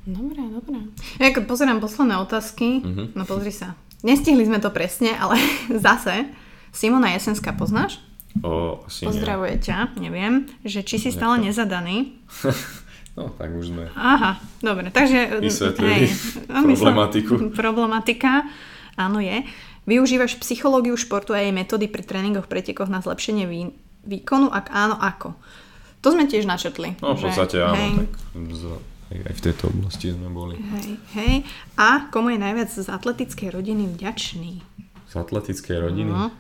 [0.09, 0.79] Dobre, dobre.
[1.21, 3.13] Ja keď pozerám posledné otázky, uh-huh.
[3.13, 3.77] no pozri sa.
[4.01, 5.37] Nestihli sme to presne, ale
[5.87, 6.25] zase
[6.73, 8.01] Simona Jesenská poznáš?
[8.47, 9.63] O, asi Pozdravuje nie.
[9.67, 12.15] ťa, neviem, že či si stále nezadaný.
[13.19, 13.91] no, tak už sme.
[13.99, 15.43] Aha, dobre, takže...
[15.43, 16.15] Vysvetlili hej,
[16.79, 17.51] problematiku.
[17.51, 18.47] Problematika,
[18.95, 19.43] áno je.
[19.91, 23.75] Využívaš psychológiu športu a jej metódy pri tréningoch, pretekoch na zlepšenie vý,
[24.07, 24.47] výkonu?
[24.47, 25.35] Ak áno, ako?
[26.07, 26.95] To sme tiež načetli.
[27.03, 28.07] No v podstate áno, hej,
[29.11, 30.55] tak aj v tejto oblasti sme boli.
[30.55, 31.35] Hej, hej.
[31.75, 34.63] A komu je najviac z atletickej rodiny vďačný?
[35.11, 36.15] Z atletickej rodiny?
[36.15, 36.31] No.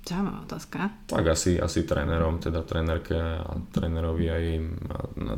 [0.00, 0.88] Zaujímavá otázka.
[1.12, 4.44] Tak asi, asi trénerom, teda trénerke a trénerovi aj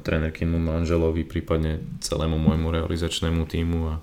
[0.07, 3.95] trénerkymu manželovi, prípadne celému môjmu realizačnému týmu a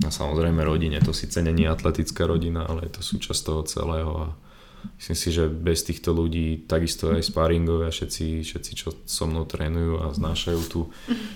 [0.00, 4.26] a samozrejme rodine, to síce není atletická rodina, ale je to súčasť toho celého a
[4.96, 10.00] myslím si, že bez týchto ľudí, takisto aj sparingovia, všetci, všetci čo so mnou trénujú
[10.00, 10.88] a znášajú tú,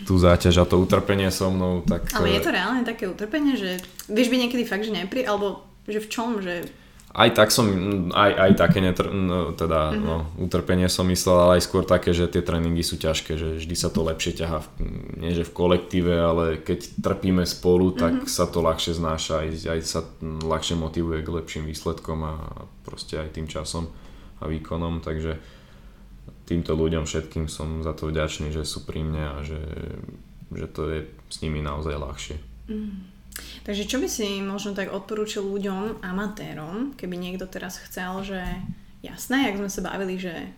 [0.08, 2.08] tú záťaž a to utrpenie so mnou, tak...
[2.16, 5.28] Ale je to reálne také utrpenie, že vieš byť niekedy fakt, že nepri...
[5.28, 6.64] alebo že v čom, že
[7.14, 7.70] aj tak som,
[8.10, 10.02] aj, aj také netr, no, teda, mm-hmm.
[10.02, 13.76] no, utrpenie som myslel, ale aj skôr také, že tie tréningy sú ťažké, že vždy
[13.78, 14.68] sa to lepšie ťaha, v,
[15.22, 18.34] nie že v kolektíve, ale keď trpíme spolu, tak mm-hmm.
[18.34, 22.34] sa to ľahšie znáša, aj, aj sa ľahšie motivuje k lepším výsledkom a
[22.82, 23.94] proste aj tým časom
[24.42, 25.38] a výkonom, takže
[26.50, 29.62] týmto ľuďom všetkým som za to vďačný, že sú pri mne a že,
[30.50, 30.98] že to je
[31.30, 32.36] s nimi naozaj ľahšie.
[32.66, 33.13] Mm.
[33.64, 38.40] Takže čo by si možno tak odporúčil ľuďom, amatérom, keby niekto teraz chcel, že
[39.02, 40.52] jasné, jak sme sa bavili, že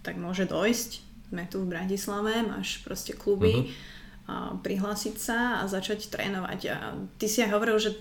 [0.00, 0.90] tak môže dojsť,
[1.30, 4.30] sme tu v Bratislave, máš proste kluby, uh-huh.
[4.30, 6.60] a prihlásiť sa a začať trénovať.
[6.74, 6.76] A
[7.18, 7.94] ty si aj hovoril, že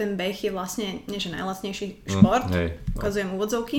[0.00, 2.96] ten beh je vlastne, nie že najlacnejší mm, šport, mm, hej, no.
[2.96, 3.78] ukazujem úvodzovky,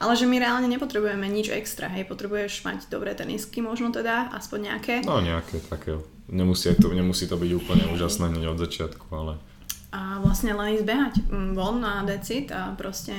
[0.00, 4.72] ale že my reálne nepotrebujeme nič extra, hej, potrebuješ mať dobré tenisky možno teda, aspoň
[4.72, 4.94] nejaké.
[5.04, 9.34] No nejaké také, nemusí to, nemusí to byť úplne úžasné hneď od začiatku, ale...
[9.90, 13.10] A vlastne len ísť behať mm, von na decit a proste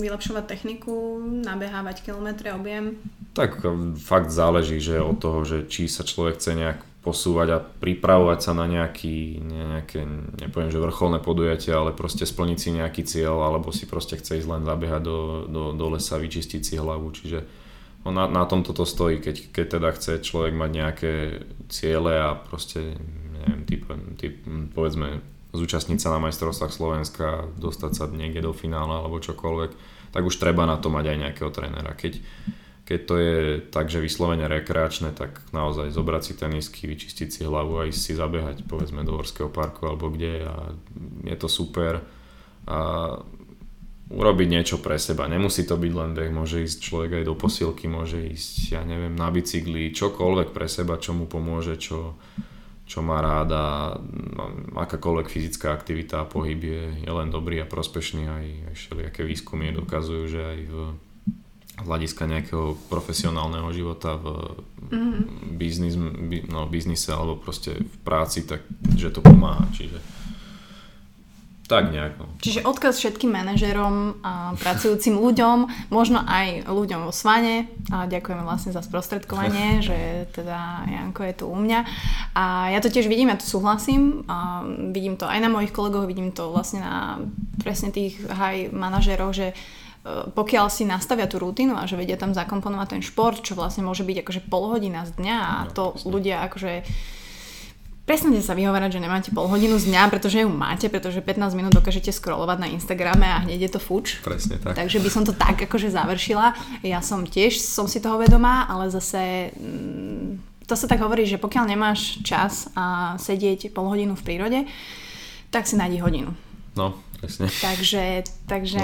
[0.00, 2.96] vylepšovať techniku, nabehávať kilometre, objem.
[3.36, 3.60] Tak
[4.00, 8.52] fakt záleží, že od toho, že či sa človek chce nejak posúvať a pripravovať sa
[8.52, 10.02] na nejaký, nejaké,
[10.42, 14.48] nepoviem, že vrcholné podujatie, ale proste splniť si nejaký cieľ, alebo si proste chce ísť
[14.48, 17.44] len zabiehať do, do, do lesa, vyčistiť si hlavu, čiže
[18.06, 21.12] na, na tom toto stojí, keď, keď teda chce človek mať nejaké
[21.68, 22.94] ciele a proste,
[23.34, 23.82] neviem, typ,
[24.16, 24.34] typ,
[24.72, 25.20] povedzme,
[25.52, 29.70] zúčastniť sa na majstrovstvách Slovenska, dostať sa niekde do finále alebo čokoľvek,
[30.12, 31.92] tak už treba na to mať aj nejakého trénera.
[31.96, 32.20] Keď,
[32.88, 33.36] keď to je
[33.68, 38.12] tak, že vyslovene rekreačné, tak naozaj zobrať si tenisky, vyčistiť si hlavu a ísť si
[38.16, 40.72] zabehať povedzme do Horského parku alebo kde a
[41.28, 42.00] je to super
[42.68, 42.78] a
[44.08, 45.28] urobiť niečo pre seba.
[45.28, 49.12] Nemusí to byť len beh, môže ísť človek aj do posilky, môže ísť, ja neviem,
[49.12, 52.16] na bicykli, čokoľvek pre seba, čo mu pomôže, čo,
[52.88, 53.66] čo má rád a
[54.08, 54.44] no,
[54.80, 58.24] akákoľvek fyzická aktivita a pohyb je, je len dobrý a prospešný.
[58.24, 60.76] Aj, aj všelijaké výskumy dokazujú, že aj v
[61.78, 64.26] z hľadiska nejakého profesionálneho života v
[64.90, 65.22] mm-hmm.
[65.54, 65.94] biznis,
[66.50, 68.66] no, biznise alebo proste v práci, tak
[68.98, 69.62] že to pomáha.
[69.70, 70.17] Čiže
[71.68, 72.16] tak nejak.
[72.16, 72.26] No.
[72.40, 77.68] Čiže odkaz všetkým manažerom a pracujúcim ľuďom, možno aj ľuďom vo Svane.
[77.92, 81.80] A ďakujeme vlastne za sprostredkovanie, že teda Janko je tu u mňa.
[82.32, 84.24] A ja to tiež vidím, ja to súhlasím.
[84.32, 87.20] A vidím to aj na mojich kolegoch, vidím to vlastne na
[87.60, 89.52] presne tých high manažeroch, že
[90.08, 93.84] E, pokiaľ si nastavia tú rutinu a že vedia tam zakomponovať ten šport, čo vlastne
[93.84, 96.86] môže byť akože pol hodina z dňa a to ľudia akože
[98.08, 101.76] Prestanete sa vyhovárať, že nemáte pol hodinu z dňa, pretože ju máte, pretože 15 minút
[101.76, 104.24] dokážete scrollovať na Instagrame a hneď je to fuč.
[104.24, 104.80] Presne tak.
[104.80, 106.56] Takže by som to tak akože završila.
[106.80, 111.36] Ja som tiež som si toho vedomá, ale zase mm, to sa tak hovorí, že
[111.36, 114.60] pokiaľ nemáš čas a sedieť pol hodinu v prírode,
[115.52, 116.32] tak si nájdi hodinu.
[116.80, 117.52] No, presne.
[117.60, 118.80] Takže, takže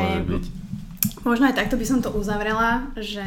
[1.25, 3.25] Možno aj takto by som to uzavrela, že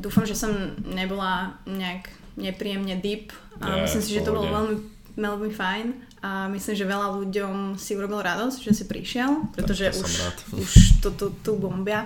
[0.00, 2.08] dúfam, že som nebola nejak
[2.40, 5.86] nepríjemne deep a yeah, myslím si, že to bolo veľmi, veľmi fajn
[6.22, 10.12] a myslím, že veľa ľuďom si urobil radosť, že si prišiel, pretože už,
[10.52, 10.70] už
[11.00, 12.04] to tu, tu bombia.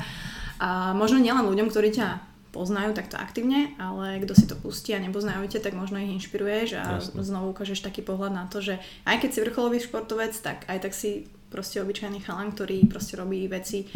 [0.62, 2.09] A možno nielen ľuďom, ktorí ťa
[2.51, 6.69] poznajú takto aktívne, ale kto si to pustí a nepoznajú ťa, tak možno ich inšpiruješ
[6.82, 7.23] a Jasne.
[7.23, 10.93] znovu ukážeš taký pohľad na to, že aj keď si vrcholový športovec, tak aj tak
[10.95, 13.87] si proste obyčajný chalan, ktorý proste robí veci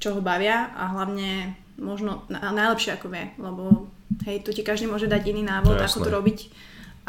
[0.00, 3.92] čo ho bavia a hlavne možno najlepšie ako vie, lebo
[4.24, 6.38] hej, tu ti každý môže dať iný návod, no, ako to robiť,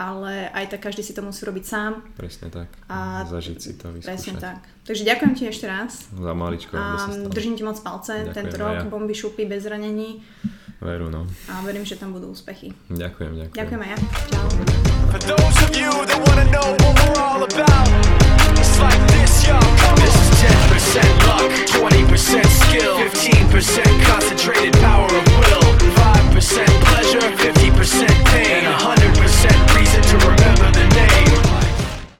[0.01, 2.01] ale aj tak každý si to musí robiť sám.
[2.17, 2.73] Presne tak.
[2.89, 4.09] A zažiť si to, vyskúšať.
[4.09, 4.59] Presne tak.
[4.81, 6.09] Takže ďakujem ti ešte raz.
[6.09, 6.73] Za maličko.
[6.73, 8.25] A držím ti moc palce.
[8.25, 8.89] Ďakujem Tento rok ja.
[8.89, 10.25] bomby šupy bez zranení.
[10.81, 11.29] Veru, no.
[11.45, 12.73] A verím, že tam budú úspechy.
[12.89, 13.53] Ďakujem, ďakujem.
[13.53, 13.97] Ďakujem aj ja.
[14.33, 14.47] Čau.
[15.13, 17.87] For those of you that want know what we're all about,
[18.57, 19.61] it's like this, y'all.
[19.95, 25.63] This is 10% luck, 20% skill, 15% concentrated power of will,
[25.95, 31.50] 5 50% pleasure, 50% pain, and 100% reason to remember the name.